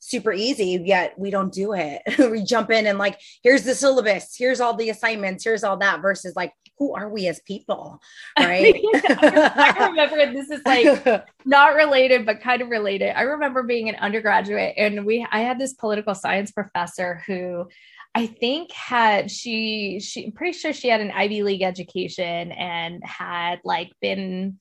[0.00, 4.36] super easy yet we don't do it we jump in and like here's the syllabus
[4.36, 8.00] here's all the assignments here's all that versus like who are we as people
[8.38, 8.74] right
[9.08, 13.96] i remember this is like not related but kind of related i remember being an
[13.96, 17.66] undergraduate and we i had this political science professor who
[18.16, 23.02] I think had she she I'm pretty sure she had an Ivy League education and
[23.04, 24.58] had like been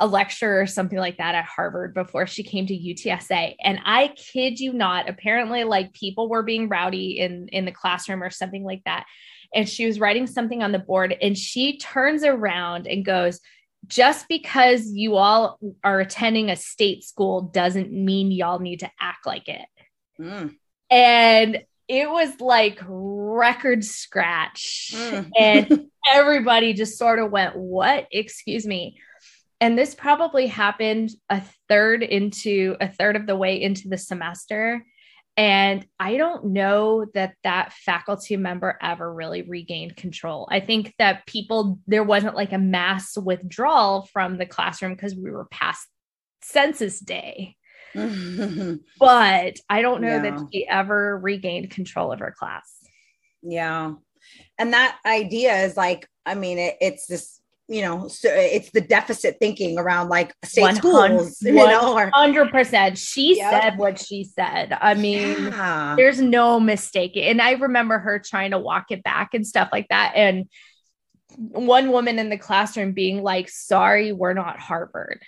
[0.00, 3.56] a lecturer or something like that at Harvard before she came to UTSA.
[3.62, 8.22] And I kid you not, apparently like people were being rowdy in in the classroom
[8.22, 9.06] or something like that.
[9.54, 13.40] And she was writing something on the board and she turns around and goes,
[13.86, 19.26] just because you all are attending a state school doesn't mean y'all need to act
[19.26, 19.66] like it.
[20.20, 20.54] Mm.
[20.90, 24.90] And it was like record scratch.
[24.94, 25.30] Mm.
[25.38, 28.06] and everybody just sort of went, What?
[28.12, 29.00] Excuse me.
[29.60, 34.84] And this probably happened a third into a third of the way into the semester.
[35.38, 40.48] And I don't know that that faculty member ever really regained control.
[40.50, 45.30] I think that people, there wasn't like a mass withdrawal from the classroom because we
[45.30, 45.86] were past
[46.42, 47.54] census day.
[47.94, 50.22] but I don't know yeah.
[50.22, 52.68] that she ever regained control of her class.
[53.40, 53.94] Yeah.
[54.58, 57.37] And that idea is like, I mean, it, it's this
[57.68, 62.50] you know, so uh, it's the deficit thinking around like state schools, you know, hundred
[62.50, 62.96] percent.
[62.96, 63.62] She yep.
[63.62, 64.76] said what she said.
[64.80, 65.94] I mean, yeah.
[65.96, 67.12] there's no mistake.
[67.16, 70.12] And I remember her trying to walk it back and stuff like that.
[70.16, 70.48] And
[71.36, 75.22] one woman in the classroom being like, "Sorry, we're not Harvard."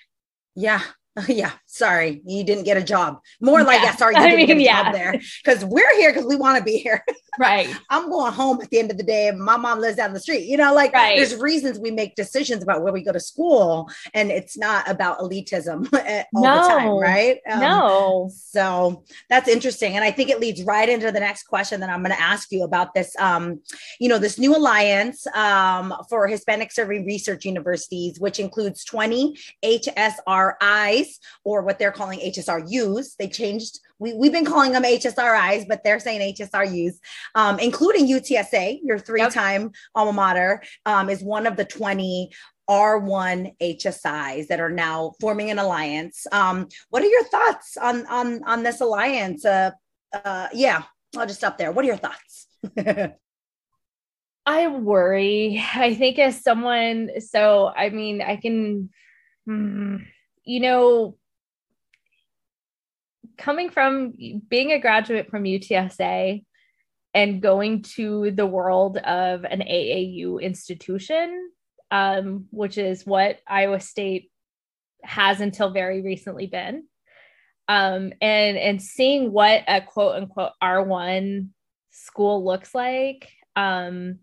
[0.57, 0.81] Yeah,
[1.29, 3.21] yeah, sorry, you didn't get a job.
[3.41, 4.83] More like, yeah, sorry, you didn't mean, get a yeah.
[4.85, 7.05] job there because we're here because we want to be here.
[7.39, 7.69] Right.
[7.89, 9.31] I'm going home at the end of the day.
[9.31, 10.47] My mom lives down the street.
[10.47, 11.17] You know, like right.
[11.17, 15.21] there's reasons we make decisions about where we go to school, and it's not about
[15.21, 15.89] elitism
[16.35, 16.63] all no.
[16.63, 17.39] the time, right?
[17.49, 18.31] Um, no.
[18.35, 22.03] So that's interesting, and I think it leads right into the next question that I'm
[22.03, 23.15] going to ask you about this.
[23.19, 23.61] Um,
[24.01, 31.07] you know, this new alliance um, for Hispanic serving research universities, which includes 20 HSRIs
[31.45, 33.17] or what they're calling HSRUs.
[33.19, 36.95] They changed, we, we've been calling them HSRIs, but they're saying HSRUs,
[37.35, 39.73] um, including UTSA, your three time yep.
[39.95, 42.31] alma mater, um, is one of the 20
[42.69, 46.27] R1 HSIs that are now forming an alliance.
[46.31, 49.45] Um, what are your thoughts on on on this alliance?
[49.45, 49.73] Uh,
[50.13, 50.85] uh, yeah,
[51.17, 51.73] I'll just stop there.
[51.73, 52.47] What are your thoughts?
[54.47, 55.63] I worry.
[55.75, 58.91] I think as someone, so I mean, I can.
[59.47, 59.97] Hmm,
[60.51, 61.17] you know,
[63.39, 64.15] coming from
[64.49, 66.45] being a graduate from UTSA
[67.15, 71.51] and going to the world of an AAU institution,
[71.93, 74.33] um, which is what Iowa State
[75.05, 76.83] has until very recently been,
[77.69, 81.51] um, and and seeing what a quote unquote R one
[81.93, 83.31] school looks like.
[83.55, 84.19] Um,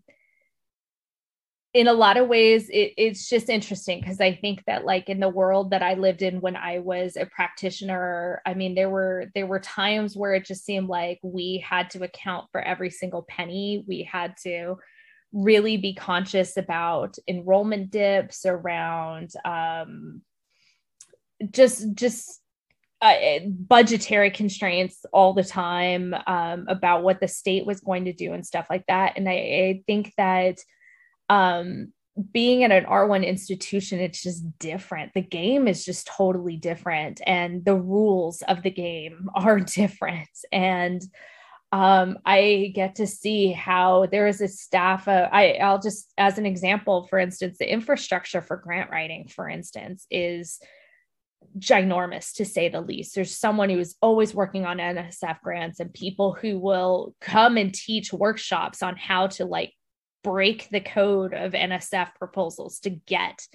[1.78, 5.20] in a lot of ways it, it's just interesting because i think that like in
[5.20, 9.26] the world that i lived in when i was a practitioner i mean there were
[9.34, 13.22] there were times where it just seemed like we had to account for every single
[13.22, 13.84] penny.
[13.86, 14.76] We had to
[15.32, 20.22] really be conscious about enrollment dips around um,
[21.50, 22.40] just just
[23.00, 28.32] uh, budgetary constraints all the time um, about what the state was going to do
[28.32, 29.12] and stuff like that.
[29.16, 30.58] And I, I think that
[31.28, 31.92] um,
[32.32, 35.12] being at an R1 institution, it's just different.
[35.14, 40.28] The game is just totally different, and the rules of the game are different.
[40.52, 41.02] And
[41.70, 45.06] um, I get to see how there is a staff.
[45.06, 49.48] Uh, I, I'll just, as an example, for instance, the infrastructure for grant writing, for
[49.48, 50.60] instance, is
[51.58, 53.14] ginormous to say the least.
[53.14, 57.74] There's someone who is always working on NSF grants and people who will come and
[57.74, 59.72] teach workshops on how to like
[60.28, 63.46] break the code of NSF proposals to get.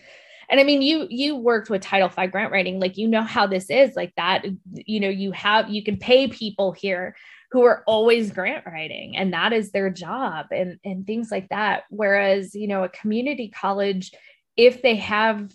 [0.49, 3.47] And I mean, you you worked with Title V grant writing, like you know how
[3.47, 4.45] this is, like that.
[4.73, 7.15] You know, you have you can pay people here
[7.51, 11.83] who are always grant writing, and that is their job, and and things like that.
[11.89, 14.11] Whereas, you know, a community college,
[14.57, 15.51] if they have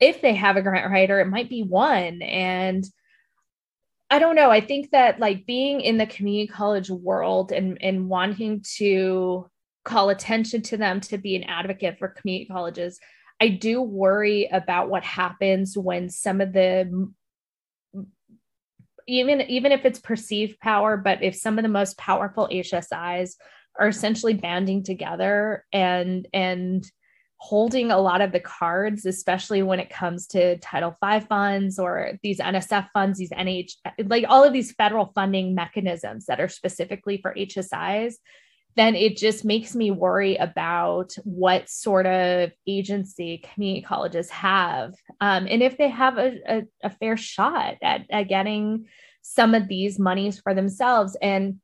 [0.00, 2.84] if they have a grant writer, it might be one, and
[4.10, 4.50] I don't know.
[4.50, 9.50] I think that like being in the community college world and and wanting to
[9.84, 12.98] call attention to them to be an advocate for community colleges.
[13.40, 17.10] I do worry about what happens when some of the
[19.06, 23.34] even even if it's perceived power, but if some of the most powerful HSIs
[23.78, 26.90] are essentially banding together and and
[27.38, 32.12] holding a lot of the cards, especially when it comes to Title V funds or
[32.22, 33.72] these NSF funds, these NH,
[34.06, 38.14] like all of these federal funding mechanisms that are specifically for HSIs,
[38.76, 45.46] then it just makes me worry about what sort of agency community colleges have um,
[45.48, 48.86] and if they have a, a, a fair shot at, at getting
[49.24, 51.16] some of these monies for themselves.
[51.20, 51.60] And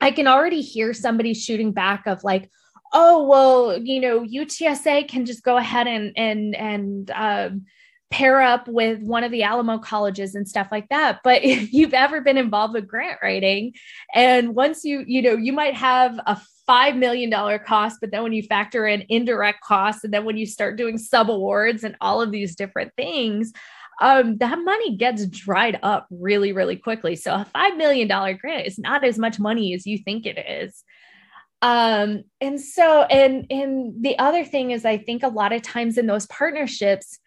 [0.00, 2.50] i can already hear somebody shooting back of like
[2.92, 7.64] oh well you know utsa can just go ahead and and and um,
[8.10, 11.20] pair up with one of the Alamo colleges and stuff like that.
[11.24, 13.72] But if you've ever been involved with grant writing,
[14.14, 17.30] and once you, you know, you might have a $5 million
[17.60, 20.98] cost, but then when you factor in indirect costs, and then when you start doing
[20.98, 23.52] sub awards and all of these different things,
[24.00, 27.16] um, that money gets dried up really, really quickly.
[27.16, 30.84] So a $5 million grant is not as much money as you think it is.
[31.62, 35.96] Um, and so, and, and the other thing is, I think a lot of times
[35.96, 37.18] in those partnerships,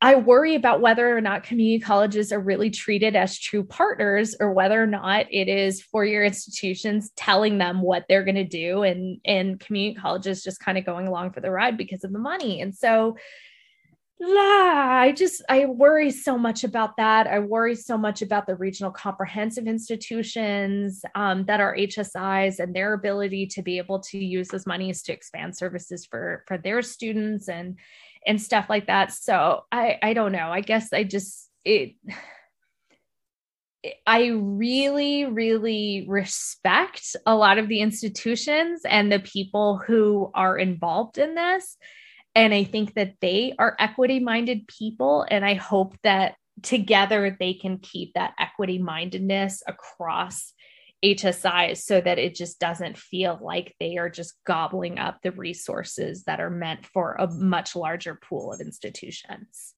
[0.00, 4.52] I worry about whether or not community colleges are really treated as true partners or
[4.52, 8.82] whether or not it is for your institutions telling them what they're going to do
[8.82, 12.18] and and community colleges just kind of going along for the ride because of the
[12.18, 12.60] money.
[12.60, 13.16] And so
[14.20, 17.28] yeah, I just I worry so much about that.
[17.28, 22.94] I worry so much about the regional comprehensive institutions um, that are HSIs and their
[22.94, 27.48] ability to be able to use those monies to expand services for for their students
[27.48, 27.78] and
[28.26, 29.12] and stuff like that.
[29.12, 30.50] So I I don't know.
[30.50, 31.94] I guess I just it
[34.06, 41.18] I really, really respect a lot of the institutions and the people who are involved
[41.18, 41.76] in this.
[42.34, 45.26] And I think that they are equity minded people.
[45.30, 50.52] And I hope that together they can keep that equity mindedness across
[51.04, 56.24] HSIs so that it just doesn't feel like they are just gobbling up the resources
[56.24, 59.74] that are meant for a much larger pool of institutions.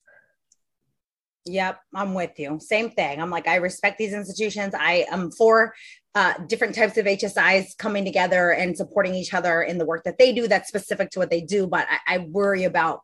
[1.46, 2.58] Yep, I'm with you.
[2.60, 3.20] Same thing.
[3.20, 4.74] I'm like, I respect these institutions.
[4.78, 5.74] I am for
[6.14, 10.18] uh, different types of HSIs coming together and supporting each other in the work that
[10.18, 11.66] they do that's specific to what they do.
[11.66, 13.00] But I, I worry about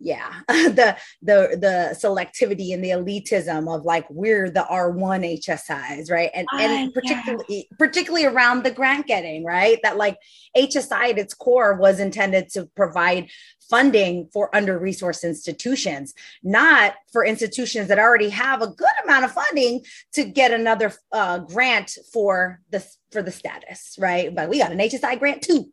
[0.00, 0.32] yeah.
[0.48, 6.30] The the the selectivity and the elitism of like we're the r1 hsis right?
[6.34, 7.76] And and particularly yeah.
[7.78, 9.78] particularly around the grant getting right?
[9.82, 10.18] That like
[10.56, 13.28] hsi at its core was intended to provide
[13.68, 16.12] funding for under resourced institutions
[16.42, 19.80] not for institutions that already have a good amount of funding
[20.12, 24.34] to get another uh, grant for the for the status right?
[24.34, 25.68] But we got an hsi grant too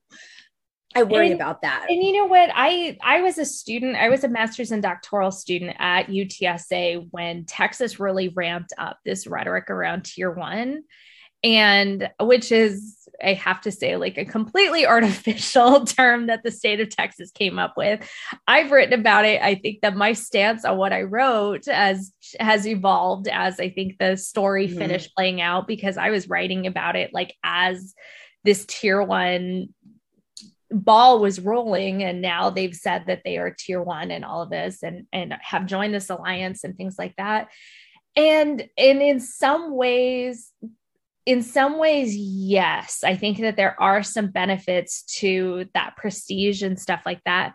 [0.95, 1.87] I worry and, about that.
[1.89, 2.49] And you know what?
[2.53, 7.45] I I was a student, I was a master's and doctoral student at UTSA when
[7.45, 10.83] Texas really ramped up this rhetoric around tier 1
[11.43, 16.79] and which is I have to say like a completely artificial term that the state
[16.79, 18.07] of Texas came up with.
[18.47, 19.41] I've written about it.
[19.41, 23.97] I think that my stance on what I wrote as has evolved as I think
[23.97, 24.77] the story mm-hmm.
[24.77, 27.93] finished playing out because I was writing about it like as
[28.43, 29.67] this tier 1
[30.71, 34.49] ball was rolling and now they've said that they are tier one and all of
[34.49, 37.47] this and and have joined this alliance and things like that.
[38.15, 40.51] And and in some ways
[41.25, 46.79] in some ways yes i think that there are some benefits to that prestige and
[46.79, 47.53] stuff like that.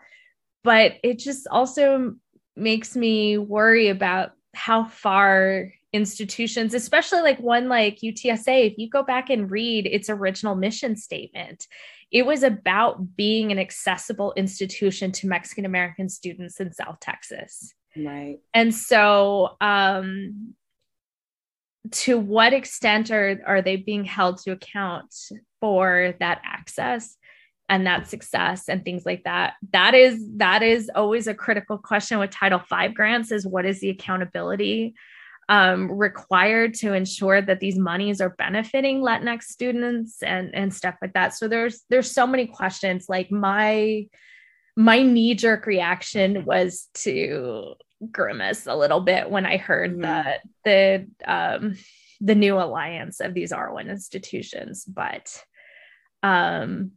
[0.63, 2.15] But it just also
[2.55, 9.03] makes me worry about how far institutions, especially like one like UTSA, if you go
[9.03, 11.67] back and read its original mission statement,
[12.13, 17.73] it was about being an accessible institution to Mexican American students in South Texas.
[17.97, 18.37] Right.
[18.53, 20.53] And so, um,
[21.91, 25.13] to what extent are, are they being held to account
[25.59, 27.17] for that access
[27.67, 32.19] and that success and things like that that is that is always a critical question
[32.19, 34.93] with title v grants is what is the accountability
[35.53, 41.13] um, required to ensure that these monies are benefiting Latinx students and and stuff like
[41.13, 41.35] that.
[41.35, 43.05] So there's there's so many questions.
[43.07, 44.07] Like my
[44.75, 47.75] my knee jerk reaction was to
[48.11, 50.39] grimace a little bit when I heard mm-hmm.
[50.63, 51.77] the the um,
[52.19, 55.39] the new alliance of these R1 institutions, but
[56.23, 56.93] um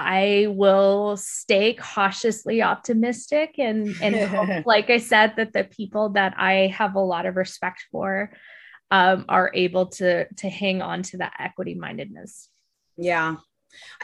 [0.00, 6.34] I will stay cautiously optimistic and and hope, like I said that the people that
[6.36, 8.32] I have a lot of respect for
[8.90, 12.48] um, are able to to hang on to that equity mindedness.
[12.96, 13.36] Yeah.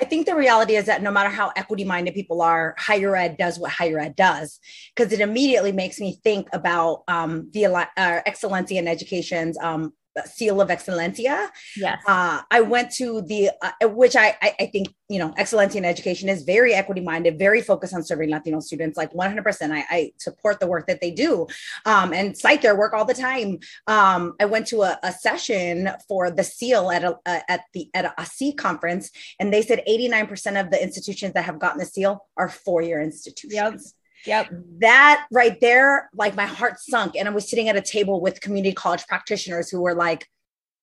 [0.01, 3.36] I think the reality is that no matter how equity minded people are, higher ed
[3.36, 4.60] does what higher ed does
[4.94, 9.93] because it immediately makes me think about um, the uh, Excelencia in Education's um,
[10.24, 11.48] seal of Excelencia.
[11.76, 12.02] Yes.
[12.06, 15.84] Uh, I went to the, uh, which I, I, I, think, you know, Excelencia in
[15.84, 19.70] Education is very equity minded, very focused on serving Latino students, like 100%.
[19.70, 21.47] I, I support the work that they do
[21.84, 23.59] um, and cite their work all the time.
[23.86, 28.14] Um, I went to a, a, session for the seal at a, at the, at
[28.16, 29.10] a C conference,
[29.40, 33.52] and they said 89% of the institutions that have gotten the seal are four-year institutions.
[33.52, 33.93] Yep.
[34.24, 34.48] Yep.
[34.78, 37.16] That right there, like my heart sunk.
[37.16, 40.26] And I was sitting at a table with community college practitioners who were like,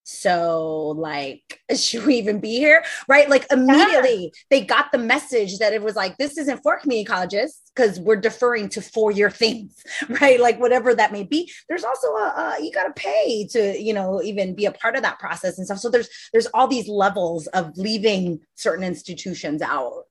[0.06, 4.30] so like should we even be here right like immediately yeah.
[4.50, 8.16] they got the message that it was like this isn't for community colleges because we're
[8.16, 9.82] deferring to four year things,
[10.20, 10.40] right?
[10.40, 11.50] Like whatever that may be.
[11.68, 14.96] There's also a, a you got to pay to, you know, even be a part
[14.96, 15.78] of that process and stuff.
[15.78, 20.04] So there's there's all these levels of leaving certain institutions out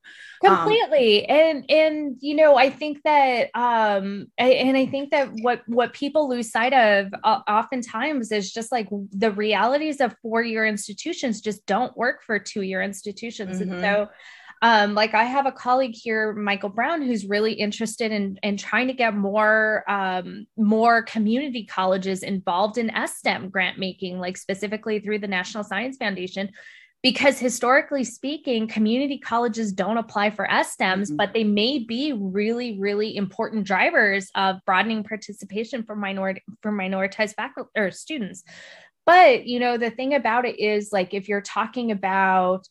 [0.43, 1.29] completely.
[1.29, 5.93] Um, and and you know i think that um and i think that what what
[5.93, 11.41] people lose sight of uh, oftentimes is just like the realities of four year institutions
[11.41, 13.73] just don't work for two year institutions mm-hmm.
[13.73, 14.09] and so
[14.63, 18.87] um, like I have a colleague here, Michael Brown, who's really interested in in trying
[18.87, 25.19] to get more um, more community colleges involved in STEM grant making, like specifically through
[25.19, 26.49] the National Science Foundation,
[27.03, 31.17] because historically speaking, community colleges don't apply for STEMs, mm-hmm.
[31.17, 37.35] but they may be really, really important drivers of broadening participation for minority for minoritized
[37.35, 38.43] faculty or students.
[39.05, 42.67] But you know, the thing about it is like if you're talking about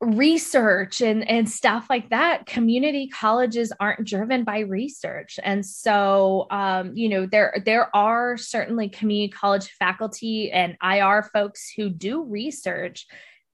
[0.00, 5.40] research and and stuff like that community colleges aren't driven by research.
[5.42, 11.72] And so um, you know there there are certainly community college faculty and ir folks
[11.76, 13.06] who do research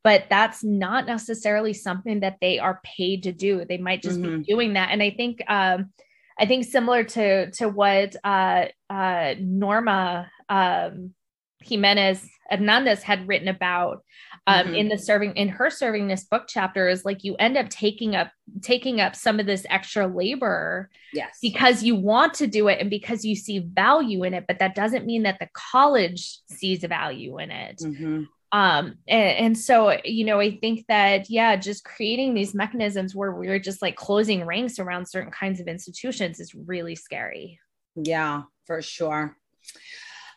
[0.03, 3.65] but that's not necessarily something that they are paid to do.
[3.65, 4.41] They might just mm-hmm.
[4.41, 4.91] be doing that.
[4.91, 5.91] And i think um,
[6.39, 11.15] i think similar to to what uh, uh, norma um,
[11.63, 14.05] jimenez hernandez had written about
[14.47, 14.75] um, mm-hmm.
[14.75, 18.15] in the serving in her serving this book chapter is like you end up taking
[18.15, 18.31] up
[18.61, 22.91] taking up some of this extra labor yes because you want to do it and
[22.91, 27.39] because you see value in it but that doesn't mean that the college sees value
[27.39, 28.25] in it mm-hmm.
[28.53, 33.33] um and, and so you know i think that yeah just creating these mechanisms where
[33.33, 37.59] we're just like closing ranks around certain kinds of institutions is really scary
[37.97, 39.37] yeah for sure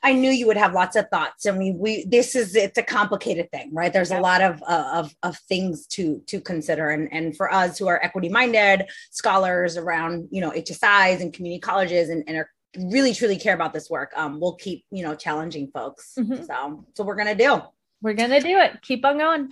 [0.03, 2.83] I knew you would have lots of thoughts, and we we this is it's a
[2.83, 3.91] complicated thing, right?
[3.91, 7.77] There's a lot of uh, of of things to to consider, and and for us
[7.77, 12.49] who are equity minded scholars around you know HSIs and community colleges, and, and are
[12.77, 16.13] really truly care about this work, um, we'll keep you know challenging folks.
[16.17, 16.43] Mm-hmm.
[16.43, 17.61] So so we're gonna do.
[18.01, 18.81] We're gonna do it.
[18.81, 19.51] Keep on going.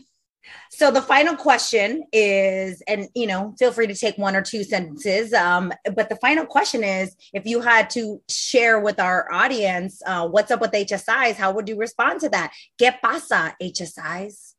[0.71, 4.63] So the final question is, and you know, feel free to take one or two
[4.63, 5.33] sentences.
[5.33, 10.27] Um, but the final question is, if you had to share with our audience, uh,
[10.27, 11.35] what's up with HSIs?
[11.35, 12.51] How would you respond to that?
[12.79, 14.53] ¿Qué pasa, HSIs?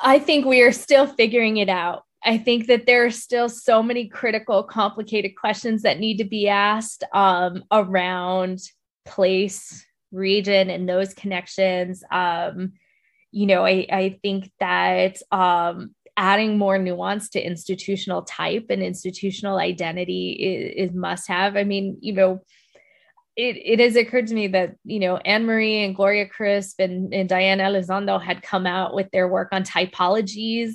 [0.00, 2.04] I think we are still figuring it out.
[2.24, 6.48] I think that there are still so many critical, complicated questions that need to be
[6.48, 8.60] asked um, around
[9.04, 12.04] place, region, and those connections.
[12.10, 12.72] Um,
[13.32, 19.56] you know, I, I think that um, adding more nuance to institutional type and institutional
[19.56, 21.56] identity is, is must have.
[21.56, 22.42] I mean, you know,
[23.34, 27.14] it, it has occurred to me that, you know, Anne Marie and Gloria Crisp and,
[27.14, 30.72] and Diane Elizondo had come out with their work on typologies,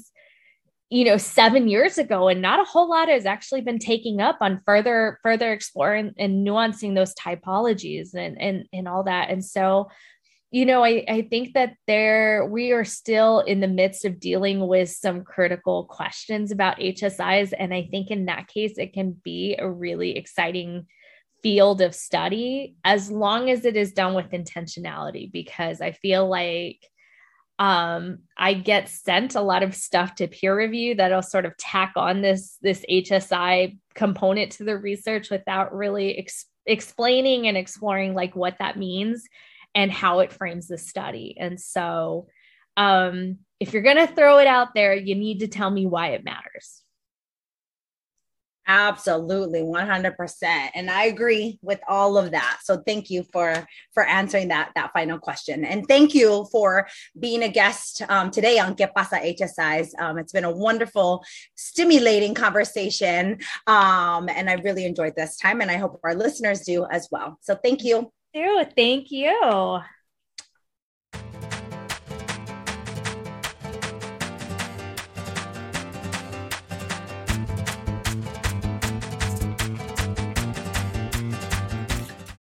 [0.89, 4.37] you know, seven years ago, and not a whole lot has actually been taking up
[4.41, 9.29] on further, further exploring and nuancing those typologies and, and, and all that.
[9.29, 9.89] And so
[10.49, 14.65] you know, I, I think that there we are still in the midst of dealing
[14.65, 17.51] with some critical questions about HSIs.
[17.57, 20.87] And I think in that case, it can be a really exciting
[21.43, 26.79] field of study as long as it is done with intentionality, because I feel like
[27.59, 31.93] um, I get sent a lot of stuff to peer review that'll sort of tack
[31.95, 38.35] on this this HSI component to the research without really ex- explaining and exploring like
[38.35, 39.27] what that means
[39.77, 41.37] and how it frames the study.
[41.39, 42.27] And so,
[42.75, 46.09] um, if you're going to throw it out there, you need to tell me why
[46.09, 46.83] it matters.
[48.69, 50.69] Absolutely, 100%.
[50.75, 52.59] And I agree with all of that.
[52.63, 55.63] So thank you for for answering that that final question.
[55.63, 56.87] And thank you for
[57.17, 59.89] being a guest um, today on Que Pasa HSIs.
[59.99, 61.23] Um, it's been a wonderful,
[61.55, 63.39] stimulating conversation.
[63.67, 67.39] Um, and I really enjoyed this time and I hope our listeners do as well.
[67.41, 68.11] So thank you
[68.75, 69.81] Thank you.